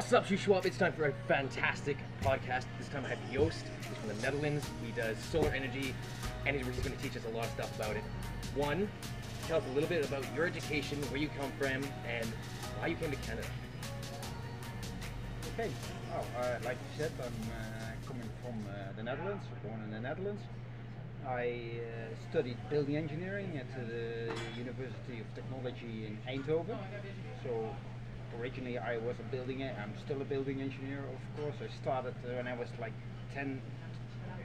[0.00, 0.64] What's up, Schwab?
[0.64, 2.64] It's time for a fantastic podcast.
[2.78, 3.66] This time I have Joost.
[4.00, 4.64] From the Netherlands.
[4.82, 5.94] He does solar energy,
[6.46, 8.02] and he's going to teach us a lot of stuff about it.
[8.54, 8.88] One,
[9.46, 12.24] tell us a little bit about your education, where you come from, and
[12.78, 13.46] why you came to Canada.
[15.52, 15.70] Okay,
[16.10, 20.00] well, uh, like you said, I'm uh, coming from uh, the Netherlands, born in the
[20.00, 20.40] Netherlands.
[21.28, 26.78] I uh, studied building engineering at the University of Technology in Eindhoven.
[27.44, 27.76] So
[28.38, 31.56] originally I was a building, I'm still a building engineer of course.
[31.60, 32.92] I started uh, when I was like
[33.34, 33.60] 10,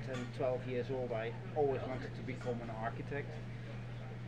[0.08, 1.12] 10, 12 years old.
[1.12, 3.30] I always wanted to become an architect.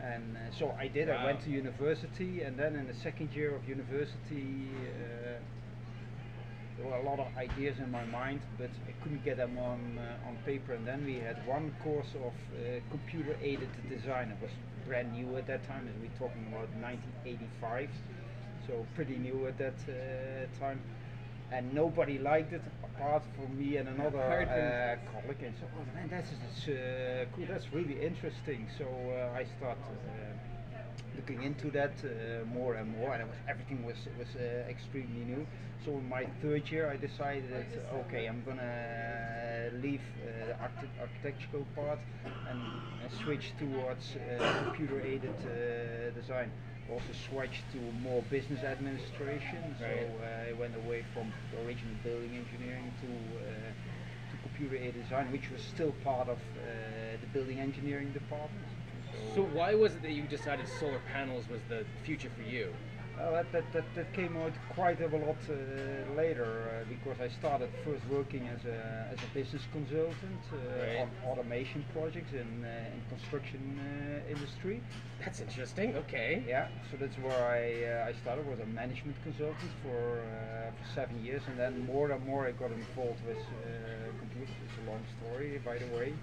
[0.02, 3.56] And uh, so I did, I went to university and then in the second year
[3.56, 5.40] of university uh,
[6.78, 9.98] there were a lot of ideas in my mind, but I couldn't get them on
[9.98, 10.74] uh, on paper.
[10.74, 14.30] And then we had one course of uh, computer-aided design.
[14.30, 14.52] It was
[14.86, 17.90] brand new at that time, and we're talking about 1985,
[18.68, 20.82] so pretty new at that uh, time.
[21.52, 25.42] And nobody liked it apart from me and another uh, colleague.
[25.44, 27.46] And so, oh man, that's is uh, cool.
[27.48, 28.68] That's really interesting.
[28.78, 29.82] So uh, I started.
[30.06, 30.34] Uh,
[31.16, 35.24] looking into that uh, more and more, and it was everything was was uh, extremely
[35.26, 35.46] new.
[35.86, 37.68] So in my third year, I decided that
[38.06, 42.00] okay, I'm gonna leave uh, the architect- architectural part
[42.50, 42.60] and,
[43.04, 46.52] and switch towards uh, computer-aided uh, design.
[46.92, 49.76] Also switched to more business administration.
[49.78, 55.32] So uh, I went away from the original building engineering to uh, to computer-aided design,
[55.32, 58.66] which was still part of uh, the building engineering department.
[59.36, 62.74] So why was it that you decided solar panels was the future for you?
[63.18, 67.30] Well, that, that, that, that came out quite a lot uh, later uh, because I
[67.30, 71.00] started first working as a, as a business consultant uh, Right.
[71.02, 74.82] on automation projects in, uh, in construction uh, industry.
[75.24, 75.96] That's interesting.
[75.96, 76.44] Okay.
[76.48, 80.86] Yeah, so that's where I, uh, I started was a management consultant for, uh, for
[80.94, 84.56] seven years and then more and more I got involved with uh, computers.
[84.64, 86.14] It's a long story by the way.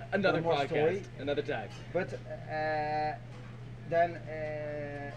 [0.12, 1.02] another podcast, story.
[1.20, 1.68] another time.
[1.92, 2.12] But
[2.50, 3.14] uh,
[3.88, 5.10] then uh,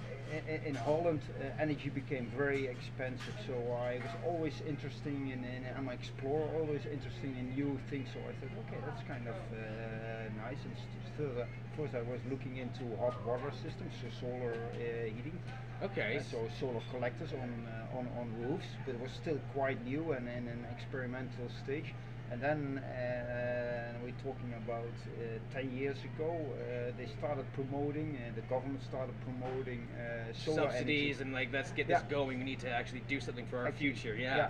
[0.47, 3.33] in, in Holland, uh, energy became very expensive.
[3.47, 8.07] So I was always interested in, in I'm an explorer, always interested in new things.
[8.13, 10.59] So I thought, okay, that's kind of uh, nice.
[10.63, 10.75] And
[11.17, 15.39] further, first I was looking into hot water systems, so solar uh, heating.
[15.81, 16.21] Okay.
[16.29, 20.27] So solar collectors on, uh, on on roofs, but it was still quite new and
[20.27, 21.93] in an experimental stage.
[22.31, 28.35] And then uh, we're talking about uh, 10 years ago, uh, they started promoting, uh,
[28.35, 31.21] the government started promoting uh, solar subsidies energy.
[31.23, 32.37] and like let's get this going.
[32.37, 34.15] We need to actually do something for our future.
[34.15, 34.49] Yeah.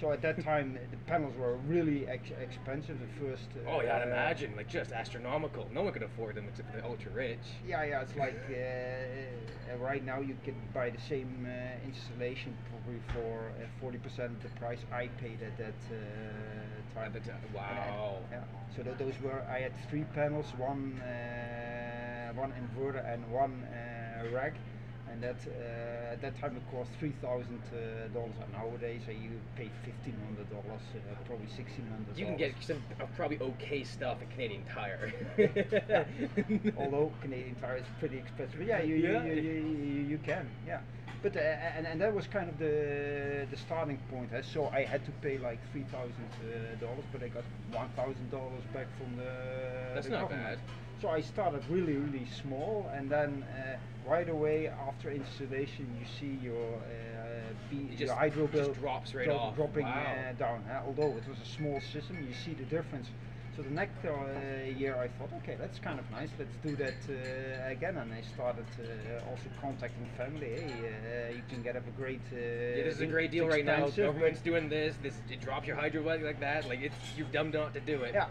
[0.00, 2.98] So at that time, the panels were really ex- expensive.
[3.00, 3.48] The first.
[3.56, 5.68] Uh, Oh yeah, I'd imagine like just astronomical.
[5.72, 7.40] No one could afford them except for the ultra rich.
[7.66, 12.56] Yeah, yeah, it's like uh, uh, right now you can buy the same uh, installation
[12.70, 17.06] probably for uh, 40% of the price I paid at that uh, time.
[17.06, 17.40] At the time.
[17.42, 18.18] And- and- Wow.
[18.30, 18.44] yeah.
[18.76, 24.28] So tho- those were I had three panels, one uh, one inverter and one uh,
[24.32, 24.54] rack,
[25.10, 28.32] and that uh, at that time it cost three thousand uh, dollars.
[28.42, 32.16] And nowadays uh, you pay fifteen hundred dollars, uh, probably sixteen hundred.
[32.18, 35.12] You can get some uh, probably okay stuff at Canadian Tire.
[36.78, 38.58] although Canadian Tire is pretty expensive.
[38.58, 39.24] But yeah, you, you, Yeah.
[39.24, 40.80] you, you, you, you can, yeah.
[41.22, 44.30] But uh, and, and that was kind of the the starting point.
[44.32, 44.42] Huh?
[44.42, 48.30] So I had to pay like three thousand uh, dollars, but I got one thousand
[48.30, 49.30] dollars back from the.
[49.94, 50.58] That's the not government.
[50.58, 50.58] bad.
[51.00, 56.38] So I started really really small, and then uh, right away after installation, you see
[56.44, 59.56] your uh, B, It your just- hydro just bill drops right drop- off.
[59.56, 60.16] dropping Wow.
[60.28, 60.64] uh, down.
[60.86, 63.08] Although it was a small system, you see the difference.
[63.54, 64.12] So the next uh,
[64.76, 66.30] year I thought, okay, that's kind of nice.
[66.38, 67.96] Let's do that uh, again.
[67.98, 70.50] And I started uh, also contacting family.
[70.60, 72.20] Hey, uh, you can get up a great.
[72.32, 73.88] Uh, Yeah, this is a great deal right now.
[73.88, 74.96] Government's doing this.
[75.02, 76.68] This it drops your hydro bill like that.
[76.68, 78.14] Like it's you're dumb not to do it.
[78.14, 78.26] Yeah.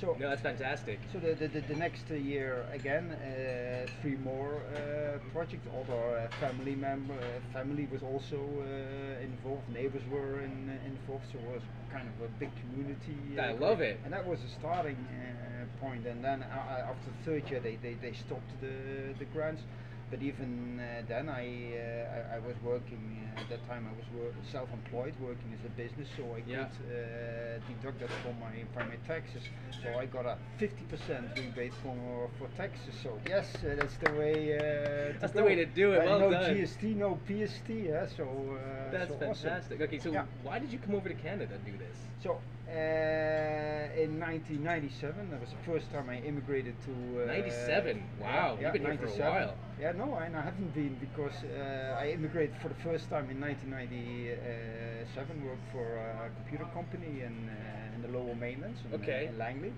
[0.00, 0.98] So No, that's fantastic.
[1.12, 5.66] So the, the, the, the next year again, uh, three more uh, projects.
[5.68, 9.68] Other uh, family member, uh, family was also uh, involved.
[9.72, 11.24] Neighbors were in, involved.
[11.32, 13.38] So it was kind of a big community.
[13.40, 14.00] I love it.
[14.04, 16.06] And that was a starting uh, point.
[16.06, 19.62] And then uh, after the third year, they, they, they stopped the the grants.
[20.10, 23.04] But even uh, then, I, uh, I I was working
[23.36, 23.86] uh, at that time.
[23.90, 26.64] I was self-employed, working as a business, so I Yeah.
[26.64, 29.42] could uh, deduct that from my from my taxes.
[29.82, 32.94] So I got a 50% rebate for for taxes.
[33.02, 34.36] So yes, uh, that's the way.
[34.56, 36.04] Uh, to That's the way to do it.
[36.04, 36.44] Well no done.
[36.54, 37.68] GST, no PST.
[37.70, 39.50] Yeah, so uh, That's so awesome.
[39.50, 39.80] fantastic.
[39.80, 40.24] Okay, so Yeah.
[40.42, 41.96] why did you come over to Canada to do this?
[42.22, 47.22] So in 1997, that was the first time I immigrated to.
[47.22, 48.02] Uh, 97.
[48.20, 49.54] Wow, yeah, you've been here for a while.
[49.80, 53.40] Yeah, no, I, I haven't been because uh, I immigrated for the first time in
[53.40, 55.44] 1997.
[55.44, 59.26] Worked for a computer company in, uh, in the Lower Mainland, in, uh, Okay.
[59.30, 59.72] in Langley.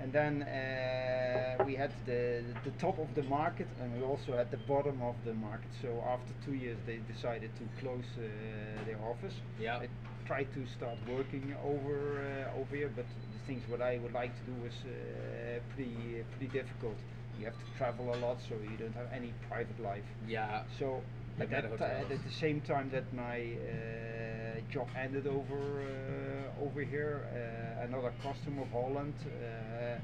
[0.00, 4.50] And then uh, we had the the top of the market, and we also had
[4.50, 5.70] the bottom of the market.
[5.82, 9.34] So after two years, they decided to close uh, their office.
[9.60, 9.78] Yeah.
[9.78, 9.88] I
[10.26, 14.32] tried to start working over uh, over here, but the things what I would like
[14.40, 16.96] to do was uh, pretty pretty difficult.
[17.38, 20.04] You have to travel a lot, so you don't have any private life.
[20.26, 20.64] Yeah.
[20.78, 21.02] So
[21.40, 27.26] at, that at the same time that my uh, job ended over uh, over here,
[27.32, 29.98] uh, another customer of Holland uh,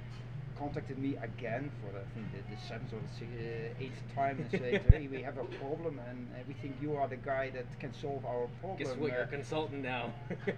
[0.59, 4.51] contacted me again for I think the, the seventh or the uh, eighth time and
[4.51, 7.67] said, "Hey, we have a problem, and uh, we think you are the guy that
[7.81, 8.79] can solve our problem.
[8.79, 9.11] Guess what?
[9.11, 10.13] You're a uh, consultant now.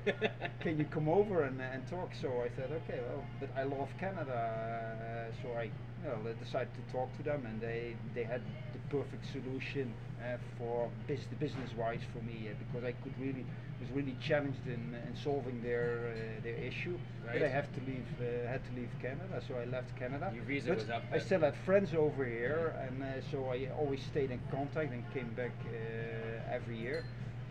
[0.60, 2.10] can you come over and, and talk?
[2.20, 5.70] So I said, okay, well, but I love Canada, uh, so I
[6.04, 8.42] know, I decided to talk to them, and they they had
[8.72, 13.44] the perfect solution uh, for bus- business wise for me uh, because I could really
[13.80, 16.98] was really challenged in, in solving their uh, their issue.
[17.24, 17.50] But I Right.
[17.50, 20.30] have to leave uh, had to leave Canada, so I left Canada.
[20.34, 23.68] Your visa but was up I still had friends over here, and uh, so I
[23.78, 27.04] always stayed in contact and came back uh, every year.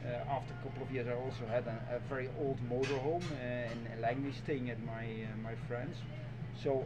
[0.05, 3.71] Uh, after a couple of years, I also had a, a very old motorhome uh,
[3.73, 5.95] in Langley, staying at my uh, my friends.
[6.63, 6.85] So,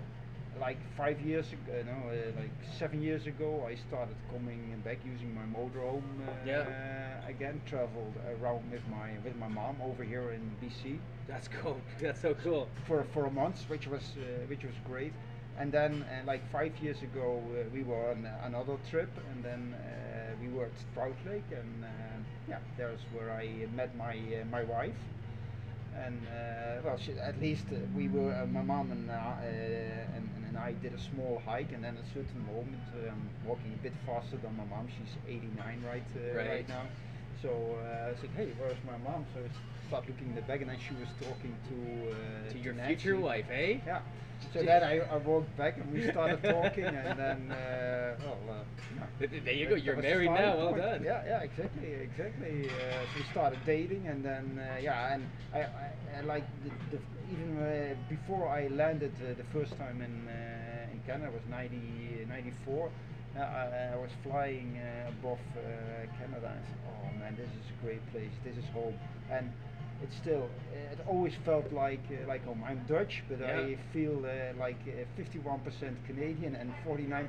[0.59, 5.33] like five years ago, no, uh, like seven years ago, I started coming back using
[5.33, 6.65] my motorhome uh, Yeah.
[7.27, 7.61] again.
[7.65, 11.77] Traveled around with my with my mom over here in BC That's cool.
[12.01, 12.67] That's so cool.
[12.87, 15.13] for for a month, which was uh, which was great.
[15.59, 19.73] And then, uh, like five years ago, uh, we were on another trip, and then
[19.73, 21.87] uh, we were at Trout Lake, and uh,
[22.47, 24.99] yeah, there's where I met my uh, my wife.
[25.95, 30.15] And uh, well, she, at least uh, we were uh, my mom and, uh, uh,
[30.15, 33.73] and and I did a small hike, and then at a certain moment, um, walking
[33.73, 34.87] a bit faster than my mom.
[34.97, 36.49] She's 89 right uh, Right.
[36.49, 36.83] right now.
[37.41, 39.25] So uh, I said, hey, where's my mom?
[39.33, 42.59] So I started looking in the bag, and then she was talking to uh, To
[42.59, 43.77] your future wife, eh?
[43.85, 43.99] Yeah.
[44.53, 48.53] So then I, I walked back, and we started talking, and then uh, well, uh,
[48.95, 49.03] yeah.
[49.17, 49.75] Th- th- There you go.
[49.75, 50.55] You're married now.
[50.55, 50.81] Well point.
[50.83, 51.03] done.
[51.03, 52.69] Yeah, yeah, exactly, exactly.
[52.69, 56.71] Uh, so we started dating, and then uh, yeah, and I, I, I like the,
[56.91, 56.99] the
[57.33, 62.25] even uh, before I landed uh, the first time in uh, in Canada was 90,
[62.29, 62.91] 94.
[63.37, 65.61] Uh, I, I was flying uh, above uh,
[66.17, 66.47] Canada.
[66.53, 68.31] and I said, "Oh man, this is a great place.
[68.43, 68.95] This is home."
[69.31, 69.51] And
[70.03, 72.63] it's still, it always felt like uh, like home.
[72.65, 73.59] I'm Dutch, but Yeah.
[73.59, 77.27] I feel uh, like uh, 51% Canadian and 49%.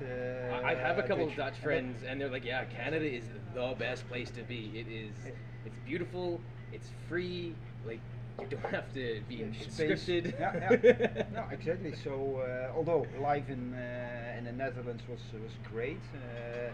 [0.00, 1.36] Uh, I I have a couple of Dutch.
[1.36, 3.24] Dutch And friends, and they're like, "Yeah, Canada is
[3.54, 4.60] the best place to be.
[4.80, 5.14] It is,
[5.66, 6.40] it's beautiful.
[6.72, 7.54] It's free.
[7.86, 8.00] Like
[8.40, 10.04] you don't have to be space.
[10.04, 11.22] conscripted." Yeah, yeah.
[11.32, 11.94] no, exactly.
[12.02, 16.70] So uh, although life in uh, in the Netherlands was was great, uh,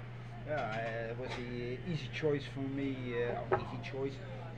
[0.49, 2.97] yeah, uh, it was an easy choice for me.
[3.15, 4.15] Uh, easy choice.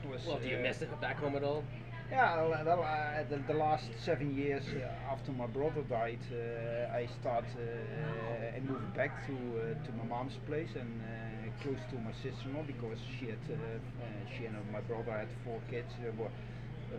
[0.09, 1.63] Was, Well, do you uh, miss it back home at all?
[2.11, 6.95] Yeah, well, well, uh, the, the last seven years uh, after my brother died, uh,
[6.95, 11.79] I started uh, and moved back to uh, to my mom's place and uh, close
[11.91, 14.05] to my sister-in-law because she had uh, uh,
[14.37, 16.31] she and my brother had four kids uh, were uh,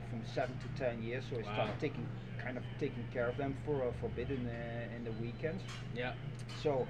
[0.10, 1.54] from seven to ten years, so I Wow.
[1.54, 2.08] started taking
[2.44, 5.12] kind of taking care of them for uh, for a bit in the, in the
[5.14, 5.64] weekends.
[5.96, 6.14] Yeah.
[6.62, 6.88] So,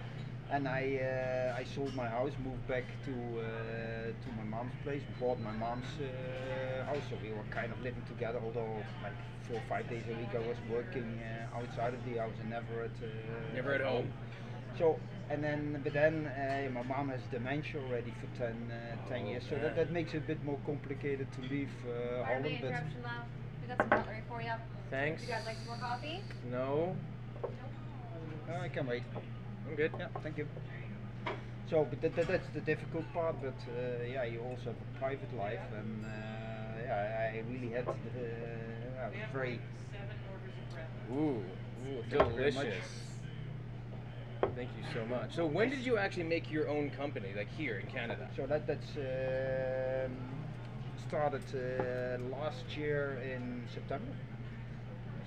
[0.51, 3.45] and I uh, I sold my house, moved back to uh,
[4.23, 7.03] to my mom's place, bought my mom's uh, house.
[7.09, 9.17] So we were kind of living together, although like
[9.47, 12.49] four or five days a week I was working uh, outside of the house and
[12.49, 14.11] never at uh, Never at home.
[14.77, 14.97] So
[15.29, 19.29] and then but then uh, my mom has dementia already for 10, uh, 10 Oh,
[19.29, 22.45] years, so that, that makes it a bit more complicated to leave uh, Pardon Holland.
[22.45, 23.25] the But interruption, love.
[23.61, 24.51] We got some cutlery for you.
[24.89, 25.21] Thanks.
[25.21, 26.21] Would you guys like some more coffee?
[26.51, 26.95] No,
[28.49, 29.03] uh, I can wait.
[29.67, 29.91] I'm good.
[29.97, 30.47] Yeah, thank you.
[31.69, 33.35] So, but that, that, that's the difficult part.
[33.41, 36.09] But uh, yeah, you also have a private life, and uh,
[36.83, 37.91] yeah, I really had the
[39.01, 39.59] uh, very.
[41.11, 42.63] Ooh, ooh Thank very much.
[42.65, 43.12] delicious.
[44.55, 45.35] Thank you so much.
[45.35, 48.27] So when did you actually make your own company, like here in Canada?
[48.35, 50.15] So that that's um,
[51.07, 54.11] started uh, last year in September.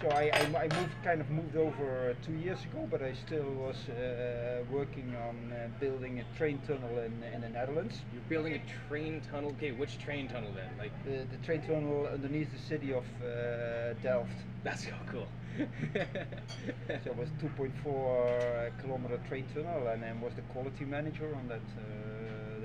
[0.00, 3.48] So I, I, I moved kind of moved over two years ago, but I still
[3.54, 8.02] was uh, working on uh, building a train tunnel in in the Netherlands.
[8.12, 9.50] You're building a train tunnel.
[9.52, 10.70] Okay, which train tunnel then?
[10.78, 14.38] Like The, the train tunnel underneath the city of uh, Delft.
[14.62, 15.28] that's so cool.
[17.04, 21.66] So it was 2.4 kilometer train tunnel, and then was the quality manager on that
[21.78, 21.82] uh,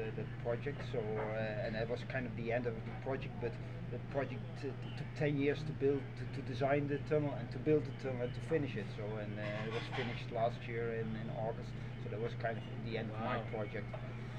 [0.01, 0.81] the, the project.
[0.91, 3.51] So uh, and that was kind of the end of the project, but
[3.91, 4.67] the project uh,
[4.97, 8.23] took 10 years to build, to, to design the tunnel and to build the tunnel
[8.23, 8.85] and to finish it.
[8.97, 11.69] So and uh, it was finished last year in, in August.
[12.03, 13.85] So that was kind of the end of my project.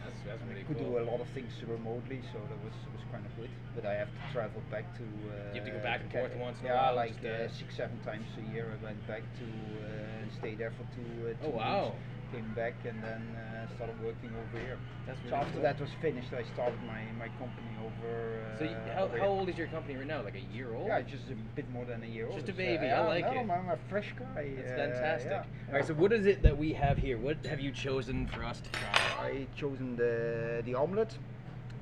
[0.02, 0.99] That's, that's really could cool.
[0.99, 3.50] do a lot of things remotely, so that was was kind of good.
[3.76, 5.04] But I have to travel back to.
[5.04, 7.47] Uh, You have to go back and forth once in a yeah, while, like uh,
[7.54, 8.66] six, seven times a year.
[8.66, 11.07] I went back to uh, and stayed there for two.
[11.07, 11.85] Uh, Oh, two wow.
[11.95, 12.02] weeks,
[12.33, 14.79] Came back and then uh, started working over here.
[15.07, 15.62] That's so really after cool.
[15.62, 18.41] that was finished, I started my, my company over.
[18.55, 20.23] Uh, So you, how, over how old is your company right now?
[20.23, 20.87] Like a year old?
[20.87, 22.37] Yeah, just a bit more than a year old.
[22.37, 23.51] Just a baby, Uh, I like no, it.
[23.51, 24.49] I'm a fresh guy.
[24.57, 25.31] That's uh, fantastic.
[25.31, 25.45] yeah.
[25.69, 27.19] All right, so what is it that we have here?
[27.19, 29.27] What have you chosen for us to try?
[29.29, 31.15] I chosen the the omelette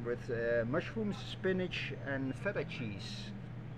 [0.04, 3.30] with uh, mushrooms, spinach, and feta cheese.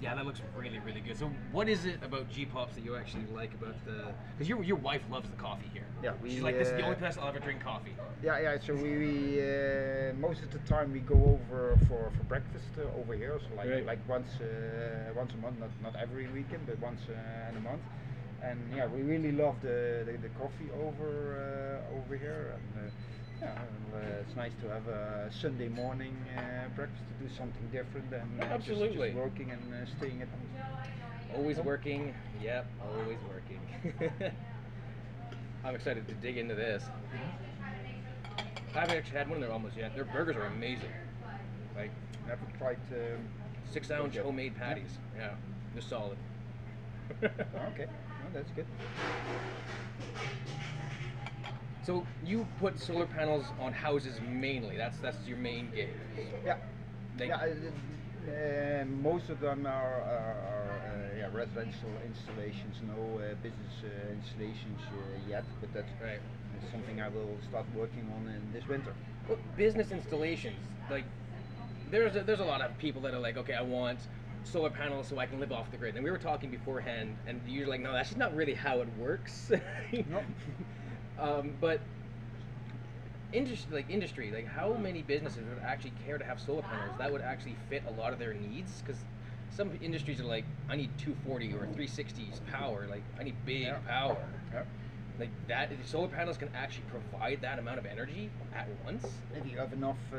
[0.02, 1.16] Yeah, that looks really, really good.
[1.16, 4.12] So, what is it about G Pops that you actually like about the?
[4.32, 5.86] Because your your wife loves the coffee here.
[6.02, 7.94] Yeah, She's we, like, this is the uh, only place I'll ever drink coffee.
[8.20, 8.58] Yeah, yeah.
[8.58, 13.00] So we, we uh, most of the time we go over for, for breakfast uh,
[13.00, 13.38] over here.
[13.46, 13.86] So like Right.
[13.86, 17.60] like once uh, once a month, not not every weekend, but once uh, in a
[17.60, 17.82] month.
[18.42, 22.56] And yeah, we really love the the, the coffee over uh, over here.
[22.56, 22.90] And, uh,
[23.42, 27.68] yeah, and, uh, it's nice to have a Sunday morning uh, breakfast to do something
[27.72, 29.08] different than uh, just- Absolutely.
[29.08, 31.36] just, working and uh, staying at home.
[31.36, 32.14] Always working.
[32.42, 33.60] Yep, always working.
[35.64, 36.84] I'm excited to dig into this.
[38.74, 39.94] I haven't actually had one of their omelets yet.
[39.94, 40.90] Their burgers are amazing.
[41.76, 41.90] Like
[42.26, 42.78] Never tried.
[42.92, 43.28] Um,
[43.70, 44.98] six ounce homemade patties.
[45.16, 45.34] Yeah,
[45.72, 46.18] they're solid.
[47.22, 48.66] okay, no, that's good.
[51.82, 54.76] So you put solar panels on houses mainly.
[54.76, 55.90] That's that's your main gig.
[56.44, 56.56] Yeah.
[57.18, 59.70] Yeah, uh, uh, most of them are,
[60.00, 60.70] are, are
[61.14, 66.20] uh, yeah, residential installations, no uh, business uh, installations uh, yet, but that's Right.
[66.70, 68.94] something I will start working on in this winter.
[69.28, 70.56] Well, business installations,
[70.90, 71.04] like
[71.90, 73.98] there's a, there's a lot of people that are like, okay, I want
[74.44, 75.94] solar panels so I can live off the grid.
[75.96, 78.88] And we were talking beforehand, and you're like, no, that's just not really how it
[78.98, 79.52] works.
[80.10, 80.22] No.
[81.22, 81.80] Um, but
[83.32, 87.10] industry, like industry, like how many businesses would actually care to have solar panels that
[87.10, 88.82] would actually fit a lot of their needs?
[88.84, 89.00] Because
[89.50, 92.86] some industries are like, I need 240 or 360s power.
[92.88, 93.78] Like I need big Yeah.
[93.86, 94.16] power.
[94.52, 94.62] Yeah.
[95.18, 99.04] Like that, solar panels can actually provide that amount of energy at once.
[99.36, 100.16] If you have enough, uh,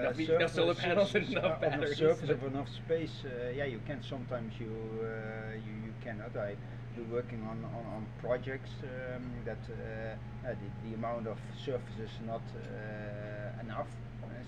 [0.00, 1.96] Enough- surf- enough solar panels and enough uh, batteries.
[1.98, 4.02] surface of enough space, uh, yeah, you can.
[4.02, 4.68] Sometimes you
[5.00, 6.36] uh, you, you cannot.
[6.36, 6.54] I
[6.94, 9.74] do working on on, on projects um, that uh,
[10.48, 13.88] uh, the, the amount of surface is not uh, enough,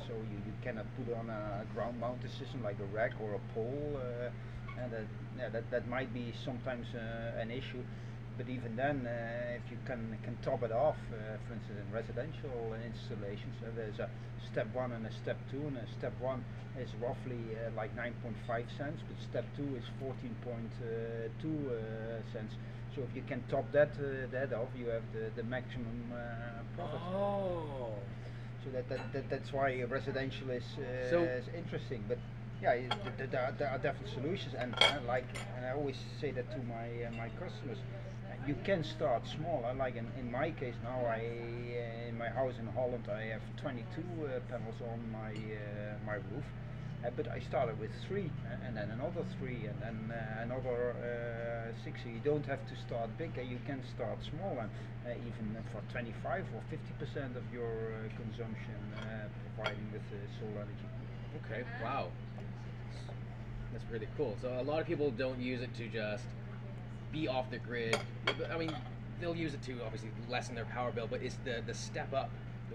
[0.07, 3.41] so you, you cannot put on a ground mounted system like a rack or a
[3.55, 5.07] pole, uh, and that
[5.39, 7.83] yeah, that that might be sometimes uh, an issue.
[8.39, 11.93] But even then, uh, if you can can top it off, uh, for instance, in
[11.93, 14.09] residential installations, uh, there's a
[14.53, 16.45] step one and a step two, and a step one
[16.79, 20.71] is roughly uh, like 9.5 cents, but step two is 14.2
[21.67, 22.55] uh, cents.
[22.95, 26.63] So if you can top that uh, that off, you have the the maximum uh,
[26.77, 27.01] profit.
[27.13, 27.91] Oh.
[28.65, 32.05] So that, that, that that's why residential is, uh, So- is interesting.
[32.07, 32.19] But
[32.63, 35.27] yeah, it- th- th- there, are, there are definitely solutions, and uh, like,
[35.57, 37.79] and I always say that to my uh, my customers.
[38.49, 39.63] You can start small.
[39.67, 43.25] uh, Like in, in my case now, I uh, in my house in Holland, I
[43.35, 46.47] have 22 uh, panels on my uh, my roof.
[47.05, 51.75] Uh, but I started with three, uh, and then another three, and then uh, another
[51.85, 52.01] six.
[52.03, 53.37] So you don't have to start big.
[53.37, 54.71] You can start small, and
[55.29, 57.77] even for 25 or 50 percent of your
[58.17, 58.81] consumption,
[59.57, 60.09] providing with
[60.41, 60.89] solar energy.
[61.45, 61.63] Okay.
[61.85, 62.09] Wow.
[63.73, 64.37] That's really cool.
[64.41, 66.25] So a lot of people don't use it to just
[67.13, 67.99] be off the grid.
[68.53, 68.75] I mean,
[69.21, 72.31] they'll use it to obviously lessen their power bill, but it's the the step up.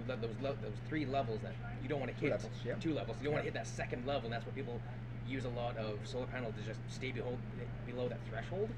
[0.07, 2.31] th- Those le- those three levels that you don't want to Two hit.
[2.31, 2.73] levels, yeah.
[2.75, 3.17] Two levels.
[3.19, 4.79] You don't want to hit that second level, and that's what people
[5.27, 7.37] use a lot of solar panels to just stay behold,
[7.85, 8.69] below that threshold.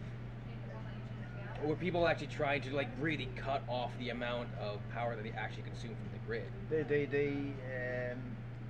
[1.65, 5.31] Or people actually trying to like really cut off the amount of power that they
[5.31, 6.43] actually consume from the grid.
[6.69, 8.19] They, they, they um,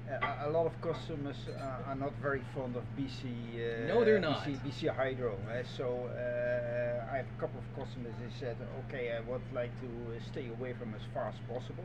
[0.10, 3.24] a, a lot of customers uh, are not very fond of BC.
[3.26, 4.44] Uh, No, they're not.
[4.46, 5.34] BC, BC Hydro.
[5.50, 8.14] Uh, so uh, I have a couple of customers.
[8.22, 8.56] They said,
[8.88, 11.84] okay, I would like to uh, stay away from as far as possible.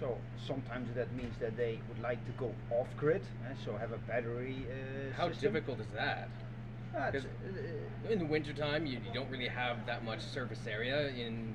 [0.00, 3.92] So sometimes that means that they would like to go off grid, uh, so have
[3.92, 4.66] a battery.
[4.68, 5.52] Uh, How system.
[5.52, 6.28] difficult is that?
[6.94, 11.08] Uh, uh, In the wintertime, you, you don't really have that much surface area.
[11.10, 11.54] In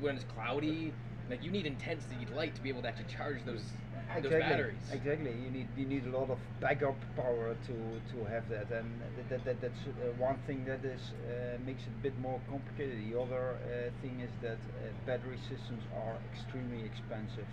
[0.00, 0.92] when it's cloudy,
[1.28, 3.62] like you need intensity light to be able to actually charge those
[4.10, 4.38] Exactly.
[4.40, 4.88] batteries.
[4.92, 5.32] Exactly.
[5.32, 7.76] You need you need a lot of backup power to
[8.12, 11.82] to have that, and that, that, that that's uh, one thing that is uh, makes
[11.86, 12.98] it a bit more complicated.
[13.10, 17.46] The other uh, thing is that uh, battery systems are extremely expensive.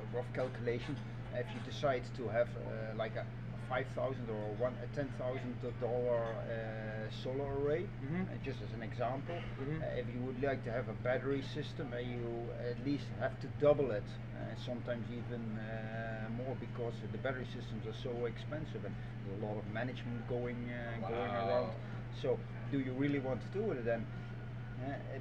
[0.03, 0.97] a rough calculation,
[1.35, 3.25] if you decide to have uh, like a
[3.75, 8.23] five thousand or one a ten thousand dollar uh, solar array, Mhm.
[8.23, 9.83] uh, just as an example, Mhm.
[9.83, 12.23] uh, if you would like to have a battery system, uh, you
[12.71, 17.83] at least have to double it, uh, sometimes even uh, more because the battery systems
[17.91, 21.71] are so expensive and there's a lot of management going uh, going around.
[22.23, 22.39] So,
[22.71, 24.07] do you really want to do it then?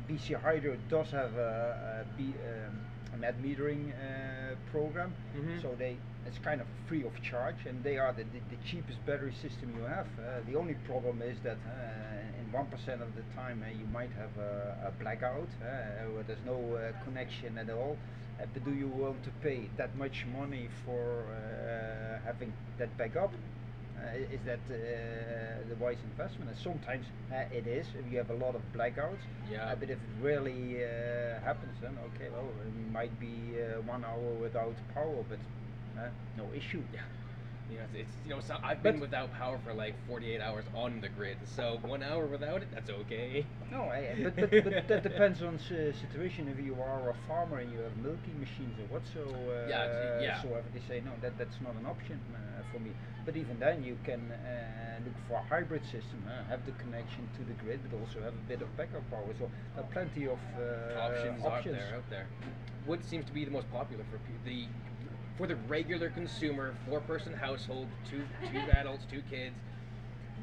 [0.07, 5.61] BC Hydro does have a, a, B, um, a net metering uh, program, Mhm.
[5.61, 9.05] so they it's kind of free of charge, and they are the, the, the cheapest
[9.05, 10.07] battery system you have.
[10.17, 13.85] Uh, the only problem is that uh, in one percent of the time uh, you
[13.91, 15.65] might have a, a blackout uh,
[16.13, 17.97] where there's no uh, connection at all.
[18.41, 23.31] Uh, but do you want to pay that much money for uh, having that backup?
[24.03, 26.49] Uh, is that uh, the wise investment?
[26.51, 29.23] And sometimes uh, it is if you have a lot of blackouts.
[29.49, 29.73] Yeah.
[29.79, 34.33] But if it really uh, happens, then okay, well, it might be uh, one hour
[34.41, 35.39] without power, but
[35.97, 36.83] uh, no issue.
[36.93, 37.01] Yeah.
[37.73, 40.39] You know, it's, it's you know, so I've been But- without power for like 48
[40.41, 43.45] hours on the grid, so one hour without it, that's okay.
[43.71, 46.47] No, I, but, but, but that depends on s- situation.
[46.47, 50.21] If you are a farmer and you have milking machines or what, so uh, Yeah,
[50.21, 50.41] yeah.
[50.43, 52.91] so if they say no, that that's not an option uh, for me.
[53.25, 56.21] But even then, you can uh, look for a hybrid system.
[56.27, 59.33] Uh, have the connection to the grid, but also have a bit of backup power.
[59.39, 61.75] So there are plenty of uh, options, options.
[61.75, 62.27] out there, out there.
[62.85, 64.67] What seems to be the most popular for pe- the
[65.37, 69.55] for the regular consumer, four-person household, two two adults, two kids?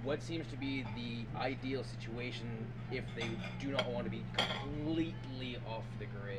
[0.02, 3.28] What seems to be the ideal situation if they
[3.60, 6.38] do not want to be completely off the grid?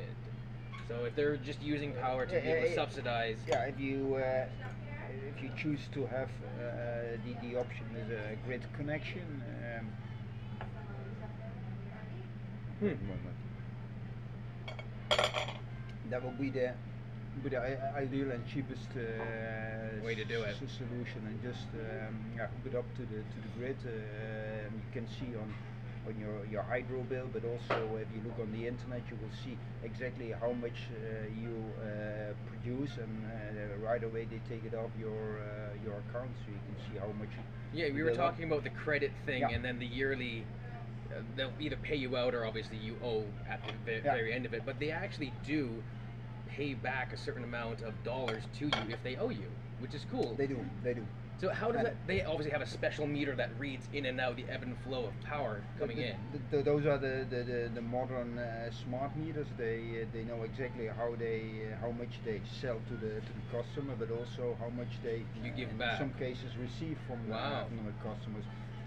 [0.88, 4.46] So if they're just using power to be able to subsidize, Yeah, if you uh,
[5.36, 6.28] if you choose to have
[6.58, 9.42] uh, the the option is a grid connection.
[9.78, 9.92] Um,
[12.80, 12.94] Hmm.
[16.10, 16.74] That will be the
[17.40, 17.56] the
[17.96, 20.56] ideal and cheapest uh, Way to do it.
[20.56, 23.76] solution, and just um, yeah, hook it up to the to the grid.
[23.86, 25.54] Um, you can see on
[26.06, 29.32] on your your hydro bill, but also if you look on the internet, you will
[29.44, 34.74] see exactly how much uh, you uh, produce, and uh, right away they take it
[34.74, 37.30] off your uh, your account, so you can see how much.
[37.72, 38.32] Yeah, we were bill up.
[38.32, 39.50] talking about the credit thing, Yeah.
[39.50, 40.44] and then the yearly.
[41.14, 44.14] Uh, they'll either pay you out, or obviously you owe at the ve- Yeah.
[44.14, 44.62] very end of it.
[44.64, 45.82] But they actually do
[46.56, 50.04] pay back a certain amount of dollars to you if they owe you, which is
[50.10, 50.34] cool.
[50.36, 51.04] They do, they do.
[51.40, 51.96] so how does that?
[52.06, 55.06] They obviously have a special meter that reads in and out the ebb and flow
[55.06, 56.16] of power coming the, in.
[56.50, 59.46] the- the- those are the, the, the, modern uh, smart meters.
[59.58, 63.32] They uh, they know exactly how they uh, how much they sell to the to
[63.38, 65.98] the customer, but also how much they You uh, give in back.
[65.98, 67.64] some cases receive from uh, Wow.
[67.68, 68.44] from the customers.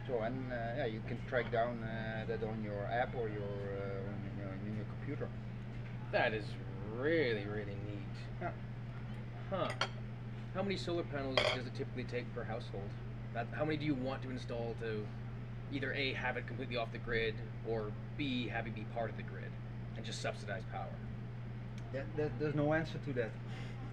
[0.08, 3.56] So and uh, yeah, you can track down uh, that on your app or your
[3.74, 5.28] uh, on your, on your computer.
[6.12, 6.46] That is
[7.00, 8.16] really really neat.
[8.42, 8.52] Yeah.
[9.50, 9.70] Huh?
[10.54, 12.90] How many solar panels does it typically take per household?
[13.34, 15.06] That, how many do you want to install to
[15.74, 17.36] either a have it completely off the grid
[17.68, 19.52] or b have it be part of the grid
[19.98, 20.88] and just subsidize power?
[21.92, 23.32] That, that, there's no answer to that.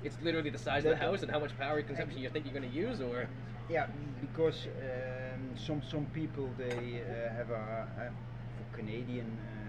[0.04, 2.54] It's literally the size of the house and how much power consumption you think you're
[2.54, 3.28] going to use, or
[3.68, 3.86] Yeah,
[4.20, 8.10] because um, some some people they uh, have a uh,
[8.56, 9.61] for Canadian for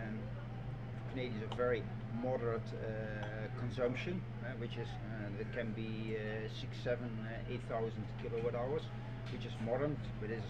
[1.14, 1.84] Canadians a very
[2.24, 7.62] moderate uh, consumption, uh, which is uh, it can be uh, six, seven, uh, eight
[7.70, 8.82] thousand kilowatt hours,
[9.32, 10.42] which is modern, but is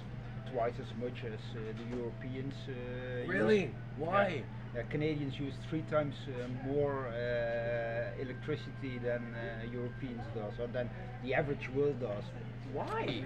[0.53, 2.53] twice as much as uh, the Europeans.
[2.67, 3.29] Uh, use.
[3.29, 3.71] Really?
[3.97, 4.43] Why?
[4.73, 4.83] Yeah.
[4.89, 10.89] Canadians use three times uh, more uh, electricity than uh, Europeans does, or than
[11.23, 12.23] the average world does.
[12.71, 13.25] why?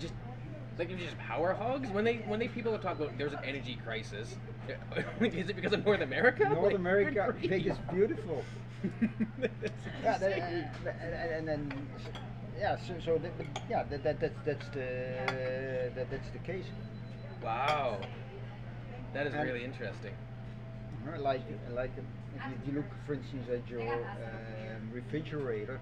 [0.00, 0.14] Just
[0.78, 3.78] like you're just power hogs when they when they people talk about there's an energy
[3.84, 4.36] crisis.
[5.20, 6.44] is it because of North America?
[6.48, 7.72] North Like, America, good big grief.
[7.72, 8.44] is beautiful.
[10.04, 10.68] Yeah, that, insane.
[10.86, 11.88] and, and, and then
[12.58, 16.66] yeah, so, so that, that- yeah, that, that that's that's the that, that's the case.
[17.42, 18.00] Wow.
[19.14, 20.14] That is And- really interesting.
[21.20, 21.90] Like like
[22.36, 25.80] if you, you look, for instance, at your um, refrigerator,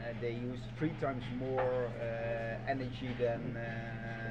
[0.00, 3.56] uh, they use three times more uh, energy than.
[3.56, 4.23] Uh,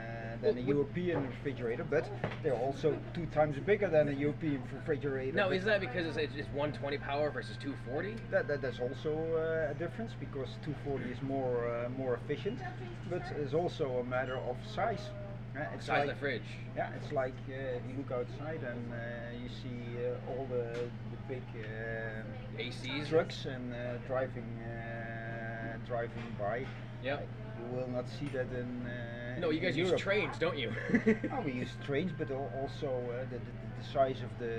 [0.43, 2.09] than a European refrigerator, but
[2.43, 5.35] they're also two times bigger than a European refrigerator.
[5.35, 8.15] Now, is that because it's, it's 120 power versus 240?
[8.29, 12.59] That, that that's also uh, a difference because 240 is more uh, more efficient,
[13.09, 15.09] but it's also a matter of size.
[15.55, 16.49] Uh, it's Size like, of the fridge.
[16.75, 18.97] Yeah, it's like uh, you look outside and uh,
[19.39, 23.09] you see uh, all the, the big uh, ACs.
[23.09, 26.65] trucks and uh, driving uh, driving by.
[27.17, 27.19] Uh,
[27.52, 28.85] you will not see that in.
[28.85, 30.01] Uh, No, you guys use Europe.
[30.01, 30.69] trains, don't you?
[31.33, 34.55] Oh, we use trains, but also uh, the, the, the size of the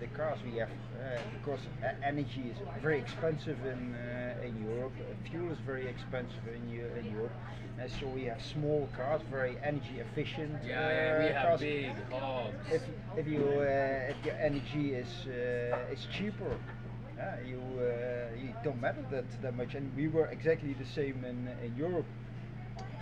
[0.00, 4.94] the cars we have, uh, because uh, energy is very expensive in uh, in Europe.
[5.00, 6.62] Uh, fuel is very expensive in,
[7.00, 7.36] in Europe,
[7.80, 10.52] and so we have small cars, very energy efficient.
[10.62, 11.60] yeah, yeah, we uh, have cars.
[11.60, 12.54] big hogs.
[12.76, 12.82] If
[13.20, 18.80] if you uh, if your energy is uh, is cheaper, uh, you uh, you don't
[18.80, 19.74] matter that that much.
[19.74, 22.06] And we were exactly the same in in Europe.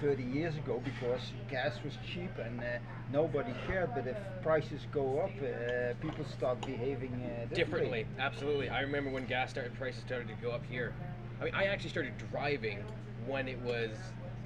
[0.00, 2.64] 30 years ago because gas was cheap and uh,
[3.12, 8.04] nobody cared but if prices go up uh, people start behaving uh, differently.
[8.18, 8.68] Absolutely.
[8.68, 10.92] I remember when gas started prices started to go up here.
[11.40, 12.78] I mean, I actually started driving
[13.26, 13.90] when it was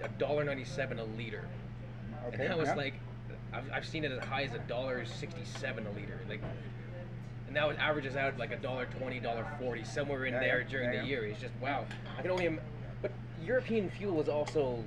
[0.03, 1.49] a dollar ninety-seven a liter,
[2.29, 2.75] okay and that was yeah.
[2.75, 2.95] like,
[3.53, 6.21] I've, I've seen it as high as a dollar sixty-seven a liter.
[6.29, 6.43] Like,
[7.47, 10.65] and now it averages out like a dollar twenty, dollar forty, somewhere in Yeah, there
[10.65, 11.11] during yeah, the yeah.
[11.11, 11.25] year.
[11.27, 11.87] It's just wow.
[12.19, 12.47] I can only.
[12.47, 12.61] Im-
[13.01, 13.13] but
[13.43, 14.83] European fuel is also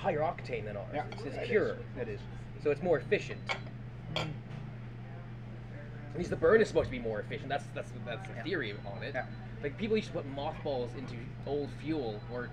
[0.00, 0.86] higher octane than ours.
[0.94, 2.20] yeah, It's, it's it is, pure, it is
[2.62, 3.38] so it's more efficient.
[4.16, 4.26] At
[6.18, 7.48] least the burn is supposed to be more efficient.
[7.48, 8.42] That's that's that's the Yeah.
[8.42, 9.14] theory on it.
[9.14, 9.26] Yeah.
[9.62, 11.14] Like people used to put mothballs into
[11.46, 12.50] old fuel or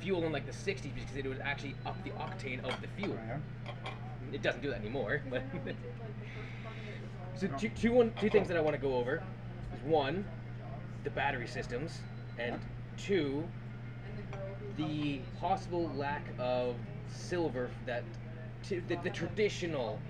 [0.00, 3.16] fuel in like the 60s because it would actually up the octane of the fuel.
[3.18, 3.92] Oh, yeah.
[4.32, 5.22] It doesn't do that anymore.
[5.30, 5.42] But
[7.36, 7.56] so No.
[7.58, 9.22] two, two, one, two things that I want to go over
[9.74, 10.24] is one,
[11.04, 12.00] the battery systems,
[12.38, 12.58] and
[12.98, 13.46] two,
[14.76, 16.76] the possible lack of
[17.08, 18.04] silver that
[18.62, 20.00] t- the, the traditional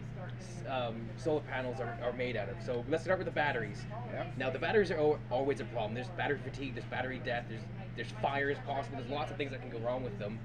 [0.69, 2.57] um, solar panels are, are made out of.
[2.65, 3.85] So let's start with the batteries.
[4.13, 4.25] Yeah.
[4.37, 5.95] Now the batteries are al- always a problem.
[5.95, 7.63] There's battery fatigue, there's battery death, there's
[7.97, 8.99] there's fires possible.
[8.99, 10.39] There's lots of things that can go wrong with them,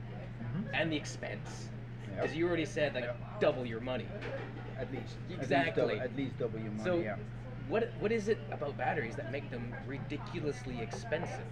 [0.74, 1.70] and the expense.
[2.22, 2.36] Yep.
[2.36, 3.40] You already said like Yep.
[3.40, 4.08] double your money.
[4.80, 5.96] at least At least Exactly.
[5.96, 7.16] double, at least double your money So yeah
[7.68, 11.46] what what is it about batteries that make them ridiculously expensive?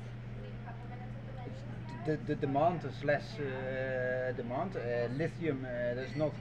[2.05, 4.75] The, the demand is less uh, demand.
[4.77, 6.33] Uh, lithium, uh, there's not.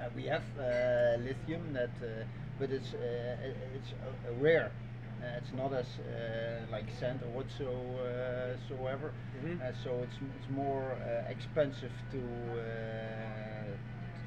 [0.00, 2.24] Uh, we have uh, lithium that, uh,
[2.58, 3.36] but it's uh,
[3.76, 4.72] it's uh, rare.
[5.22, 9.12] Uh, it's not as uh, like sand or whatsoever.
[9.44, 9.60] Mhm.
[9.60, 13.76] Uh, so it's it's more uh, expensive to uh,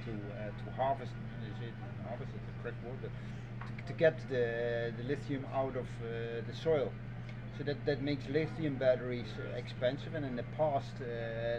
[0.05, 1.11] to uh, to harvest.
[1.49, 1.73] Is it
[2.07, 2.99] harvest is the correct word?
[3.01, 3.11] But
[3.67, 6.91] to, to get the the lithium out of uh, the soil.
[7.57, 11.03] So that, that makes lithium batteries uh, expensive, and in the past uh,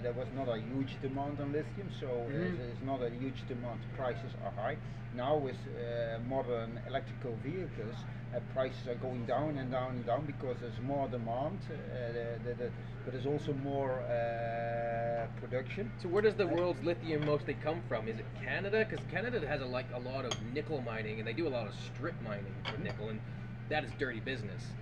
[0.03, 2.57] there was not a huge demand on lithium, so uh, Mhm.
[2.59, 3.79] there's not a huge demand.
[3.97, 4.77] Prices are high.
[5.15, 7.95] Now with uh, modern electrical vehicles,
[8.35, 12.27] uh, prices are going down and down and down because there's more demand, uh, the,
[12.45, 12.71] the, the,
[13.05, 15.93] but there's also more uh, production.
[16.03, 18.09] So where does the world's lithium mostly come from?
[18.09, 18.85] Is it Canada?
[18.89, 21.69] Because Canada has a, like a lot of nickel mining, and they do a lot
[21.69, 23.21] of strip mining for nickel, and
[23.69, 24.73] that is dirty business.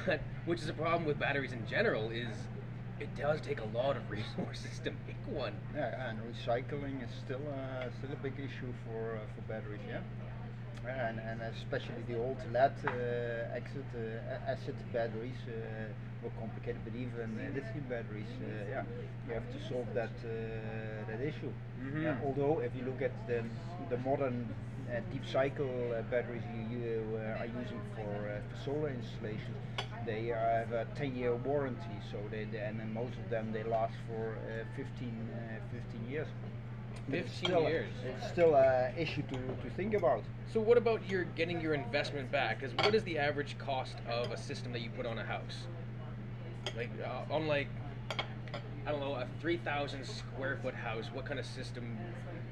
[0.44, 2.28] Which is a problem with batteries in general is
[3.00, 5.54] it does take a lot of resources to make one.
[5.74, 9.80] Yeah, and recycling is still uh, still a big issue for uh, for batteries.
[9.88, 10.00] Yeah,
[10.88, 15.52] and and especially the old lead uh, acid uh, acid batteries uh,
[16.22, 18.82] were complicated, but even uh, lithium batteries, uh, yeah,
[19.26, 21.52] you have to solve that uh, that issue.
[21.80, 22.02] Mhm.
[22.02, 23.44] Yeah, although if you look at the
[23.88, 24.54] the modern
[25.00, 29.56] deep cycle uh, batteries you, uh, are using for, uh, for solar installations,
[30.04, 33.62] they have a 10 year warranty, so they, they and then most of them they
[33.62, 36.26] last for uh, 15, uh, 15 years.
[37.08, 37.92] But it's 15 still a- years.
[38.04, 40.22] it's still an issue to, to think about.
[40.52, 42.60] So what about your getting your investment back?
[42.60, 45.66] Because what is the average cost of a system that you put on a house?
[46.76, 47.68] Like uh, on like
[48.86, 51.10] I don't know a three thousand square foot house.
[51.12, 51.98] What kind of system?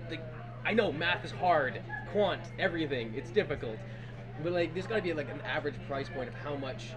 [0.08, 0.22] Like
[0.64, 1.80] I know math is hard,
[2.12, 3.12] quant, everything.
[3.16, 3.78] It's difficult,
[4.42, 6.88] but like there's got to be like an average price point of how much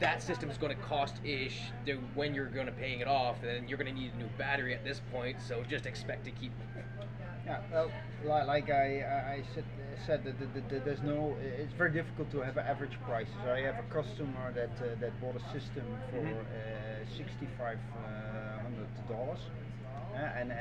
[0.00, 3.42] that system is going to cost ish to when you're going to paying it off,
[3.42, 5.36] and you're going to need a new battery at this point.
[5.40, 6.52] So just expect to keep.
[7.46, 7.90] Yeah, well,
[8.46, 9.64] like I, I I said,
[10.06, 13.34] said that, that, that there's no, it's very difficult to have an average prices.
[13.46, 16.32] I have a customer that uh, that bought a system for Mhm.
[16.40, 19.40] uh, sixty-five uh, hundred dollars,
[20.14, 20.54] and uh,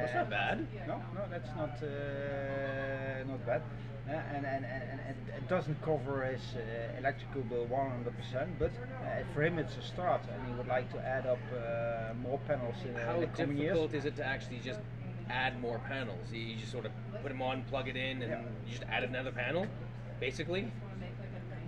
[0.00, 0.66] That's not bad.
[0.86, 3.62] No, no, that's not uh, not bad.
[4.08, 9.42] And, and, and, and it- doesn't cover his uh, electrical bill 100%, but uh, for
[9.42, 12.94] him it's a start, and he would like to add up uh, more panels in,
[12.94, 13.76] How the coming years.
[13.76, 14.78] difficult is it to actually just
[15.28, 16.30] add more panels?
[16.32, 18.40] You you just sort of put them on, plug it in, and Yeah.
[18.64, 19.66] you just add another panel,
[20.20, 20.70] basically.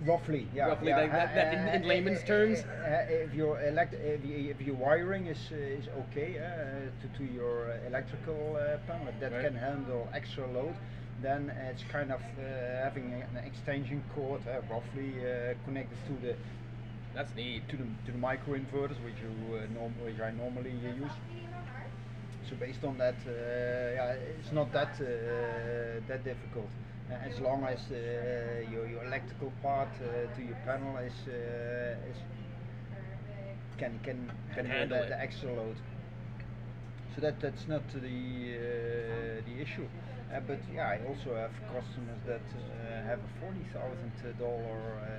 [0.01, 0.67] Roughly, yeah.
[0.67, 1.01] Roughly yeah.
[1.01, 2.59] like that- that in- in Uh, layman's uh, terms?
[2.59, 7.71] uh, if your elect, if, your wiring is uh, is okay uh, to to your
[7.71, 9.45] uh, electrical uh, panel that Right.
[9.45, 10.75] can handle extra load,
[11.21, 12.43] then it's kind of uh,
[12.83, 16.35] having an extension cord uh, roughly uh, connected to the
[17.15, 17.67] That's neat.
[17.69, 21.15] to the to the micro inverters which you uh, norm- which I normally uh, use.
[22.49, 25.05] So based on that, uh, yeah, it's not that uh,
[26.09, 26.69] that difficult.
[27.13, 27.95] Uh, as long as uh,
[28.71, 32.17] your your electrical part uh, to your panel is uh, is
[33.77, 35.75] can can Can handle the, the extra load.
[37.15, 39.87] So that that's not the uh, the issue.
[40.33, 45.13] Uh, but yeah, I also have customers that uh, have a forty thousand dollar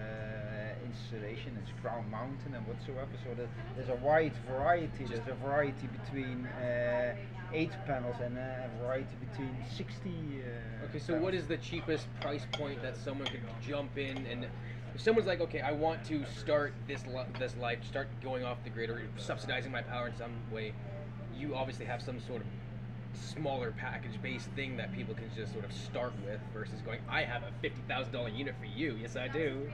[0.84, 1.56] installation.
[1.62, 3.10] It's ground mounted and whatsoever.
[3.24, 5.04] So that there's a wide variety.
[5.06, 7.14] There's a variety between uh,
[7.54, 10.10] eight panels and a variety between sixty.
[10.44, 11.42] Uh, Okay, so what panels.
[11.42, 14.46] is the cheapest price point that someone could jump in and
[14.94, 18.62] if someone's like, okay, I want to start this li- this life, start going off
[18.62, 20.72] the grid or subsidizing my power in some way,
[21.36, 22.46] you obviously have some sort of
[23.18, 27.42] smaller package-based thing that people can just sort of start with versus going, I have
[27.42, 28.96] a fifty thousand dollar unit for you.
[29.00, 29.68] Yes, I do.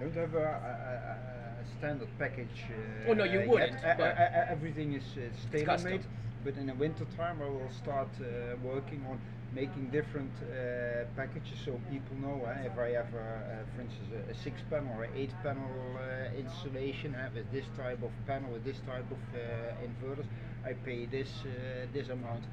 [0.00, 2.48] don't have a, a, a- a standard package.
[2.70, 3.48] Uh, Oh, no, you yet.
[3.48, 6.00] wouldn't, e- everything is, is It's custom.
[6.44, 9.20] But in the winter time, I will start uh, working on
[9.54, 12.42] making different uh, packages so people know.
[12.44, 16.34] Uh, if I have, a, uh, for instance, a, a six-panel or an eight-panel uh,
[16.36, 20.26] installation uh, with this type of panel with this type of uh, inverters,
[20.66, 22.44] I pay this uh, this amount.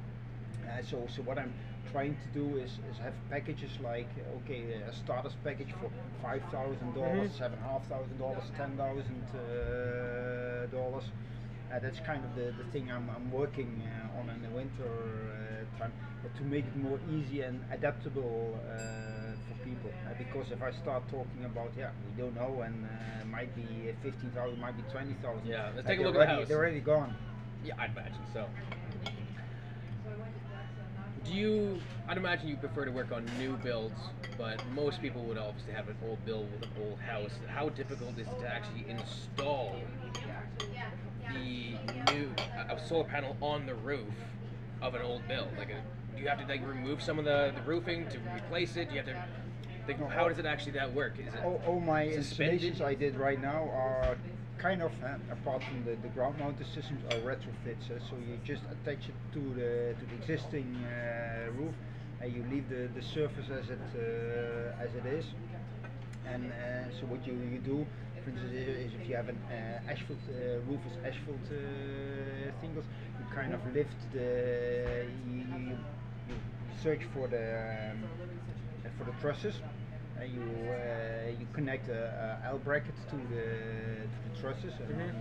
[0.88, 1.52] So, so what I'm
[1.90, 4.08] trying to do is, is have packages like
[4.44, 5.90] okay, a starters package for
[6.22, 7.38] five thousand dollars, Mhm.
[7.38, 11.04] seven half thousand dollars, ten thousand uh, dollars.
[11.72, 14.84] Uh, that's kind of the, the thing I'm, I'm working uh, on in the winter
[14.84, 15.92] uh, time
[16.36, 18.76] to make it more easy and adaptable uh,
[19.46, 19.90] for people.
[20.04, 23.94] Uh, because if I start talking about yeah, we don't know, and uh, might be
[24.02, 25.46] fifteen thousand, might be twenty thousand.
[25.46, 26.48] Yeah, let's take a look at the already- house.
[26.48, 27.14] They're already gone.
[27.64, 28.46] Yeah, I'd imagine so.
[31.24, 31.78] Do you?
[32.08, 34.00] I'd imagine you prefer to work on new builds,
[34.36, 37.30] but most people would obviously have an old build with an old house.
[37.48, 39.76] How difficult is it to actually install
[41.32, 42.30] the new
[42.70, 44.14] a a solar panel on the roof
[44.82, 45.48] of an old build?
[45.58, 45.80] Like, a,
[46.16, 48.88] do you have to like remove some of the, the roofing to replace it?
[48.88, 49.24] Do you have to?
[49.88, 51.14] Like, how does it actually that work?
[51.18, 51.40] Is it?
[51.44, 52.62] all, all my suspended?
[52.62, 54.16] installations I did right now are
[54.58, 57.90] kind of, uh, apart from the, the ground mounted systems, are retrofits.
[57.90, 61.74] Uh, so you just attach it to the to the existing uh, roof,
[62.20, 65.24] and you leave the, the surface as it uh, as it is.
[66.26, 67.86] And uh, so what you, you do,
[68.24, 72.84] for instance, is if you have an uh, asphalt uh, roof with asphalt uh, shingles,
[73.18, 75.76] you kind of lift the you, you,
[76.28, 76.34] you
[76.82, 78.04] search for the um,
[78.84, 79.56] uh, for the trusses.
[80.20, 83.44] Uh, you uh, you connect a, a L bracket to the
[84.12, 85.14] to the trusses and, Mhm.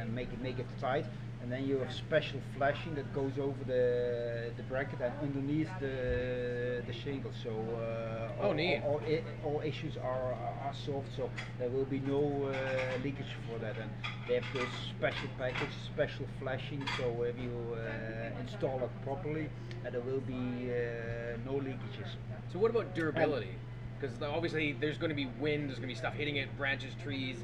[0.00, 1.06] and make it make it tight.
[1.40, 6.82] And then you have special flashing that goes over the the bracket and underneath the
[6.86, 7.30] the shingle.
[7.42, 8.82] So uh, Oh, all, neat.
[8.84, 9.00] all,
[9.44, 11.08] all, all issues are, are solved.
[11.16, 13.76] So there will be no uh, leakage for that.
[13.78, 13.90] And
[14.26, 16.86] they have those special package, special flashing.
[16.96, 19.48] So if you uh, install it properly,
[19.86, 22.10] uh, there will be uh, no leakages.
[22.52, 23.54] So what about durability?
[23.98, 26.92] Because obviously there's going to be wind, there's going to be stuff hitting it, branches,
[27.02, 27.38] trees.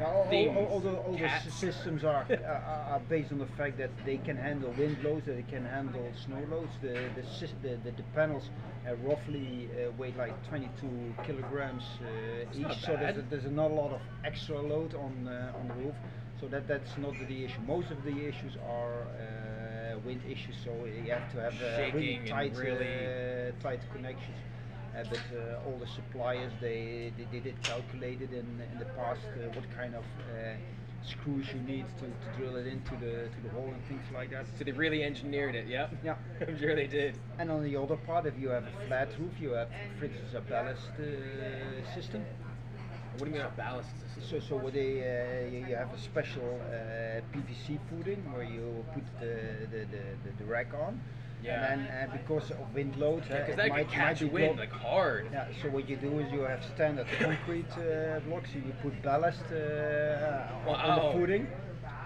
[0.00, 1.46] All, all, all, all the, all cats.
[1.46, 5.26] s- systems are, are, are based on the fact that they can handle wind loads,
[5.26, 6.72] that they can handle snow loads.
[6.80, 7.22] The the
[7.62, 8.48] the, the, the panels
[8.88, 13.74] uh, roughly uh, weigh like 22 kilograms uh, each, so there's, a, there's not a
[13.74, 15.94] lot of extra load on uh, on the roof.
[16.40, 17.60] So that that's not the issue.
[17.66, 20.56] Most of the issues are uh, wind issues.
[20.64, 24.38] So you have to have uh, really tight really- uh, tight connections.
[24.96, 27.56] Uh, but uh, all the suppliers they, they, did it
[28.32, 30.54] in, in the past uh, what kind of uh,
[31.06, 34.30] screws you need to, to drill it into the to the hole and things like
[34.30, 34.46] that.
[34.58, 35.92] So they really engineered it, yep.
[36.04, 36.16] Yeah.
[36.46, 37.18] I'm sure they did.
[37.38, 40.34] And on the other part, if you have a flat roof, you have, for instance,
[40.34, 42.24] a ballast uh, system.
[43.16, 44.40] What do you mean a ballast system?
[44.40, 48.84] So, so what they, uh, you, you have a special uh, PVC footing where you
[48.94, 51.00] put the, the, the, the rack on.
[51.42, 51.72] Yeah.
[51.72, 54.58] And then uh, because of wind load, uh, Because it that might, catch might wind
[54.58, 55.26] like hard.
[55.32, 59.00] Yeah, so what you do is you have standard concrete uh, blocks and you put
[59.02, 61.46] ballast uh, on- on the footing.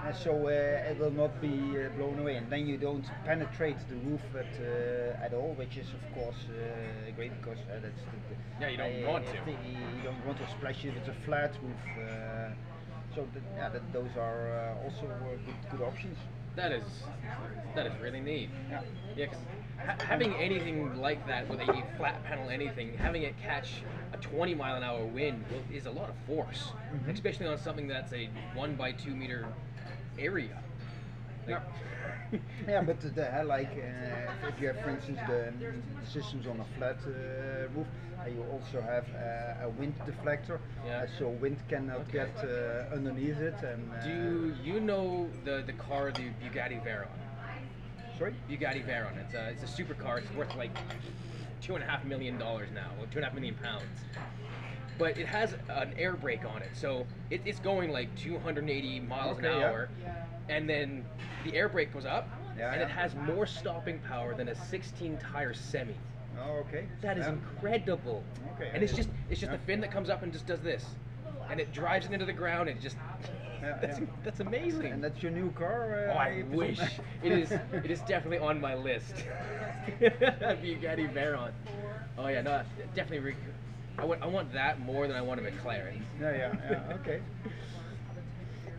[0.07, 3.79] And so uh, it will not be uh, blown away, and then you don't penetrate
[3.89, 8.03] the roof at, uh, at all, which is of course uh, great because uh, that's
[8.13, 9.33] the, Yeah, you don't uh, want to.
[9.51, 10.93] You don't want to splash it.
[10.99, 12.51] It's a flat roof, uh,
[13.15, 16.19] so that, yeah, that, those are uh, also uh, good, good options.
[16.57, 16.85] That is
[17.75, 18.51] that is really neat.
[18.71, 18.81] Yeah.
[19.17, 19.39] Yeah, 'cause
[19.85, 24.55] ha- having anything like that with a flat panel, anything, having it catch a 20
[24.55, 27.09] mile an hour wind will, is a lot of force, Mhm.
[27.13, 29.47] especially on something that's a one by two meter
[30.19, 30.57] area.
[31.47, 31.63] Like,
[32.69, 35.53] yeah, but the, the like uh, if you have, for instance, the,
[36.01, 37.87] the systems on a flat uh, roof,
[38.25, 41.03] uh, you also have uh, a wind deflector, Yeah.
[41.03, 42.13] uh, so wind cannot Okay.
[42.25, 43.55] get uh, underneath it.
[43.63, 47.09] And uh, Do you know the the car, the Bugatti Veyron?
[48.19, 48.35] sorry?
[48.49, 49.17] Bugatti Veyron.
[49.19, 50.19] It's a it's a supercar.
[50.19, 50.71] It's worth like
[51.61, 53.85] two and a half million dollars now, or two and a half million pounds.
[54.99, 59.39] But it has an air brake on it, so it, it's going like 280 miles
[59.39, 59.67] an Okay, yeah.
[59.67, 59.89] hour,
[60.49, 61.05] and then
[61.45, 65.19] the air brake goes up, Yeah, and it has more stopping power than a 16
[65.19, 65.95] tire semi.
[66.39, 66.87] Oh, okay.
[67.01, 67.33] That is Yeah.
[67.33, 68.23] incredible.
[68.55, 69.57] Okay, And it's just it's just yeah.
[69.57, 70.85] a fin that comes up and just does this,
[71.51, 72.97] and it drives it into the ground and just.
[73.63, 74.07] Yeah, that's, yeah.
[74.23, 74.93] that's amazing.
[74.93, 76.09] And that's your new car?
[76.09, 76.81] Oh, Uh, I wish.
[77.23, 77.51] It is.
[77.51, 79.15] It is definitely on my list.
[80.01, 81.51] Bugatti Veyron.
[82.19, 82.63] Oh yeah, no,
[82.95, 83.35] definitely.
[83.99, 84.23] I want.
[84.23, 86.03] I want that more than I want a McLaren.
[86.21, 86.95] Yeah, yeah, yeah.
[86.97, 87.21] Okay.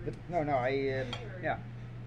[0.04, 1.08] But no, no, I um,
[1.42, 1.58] yeah.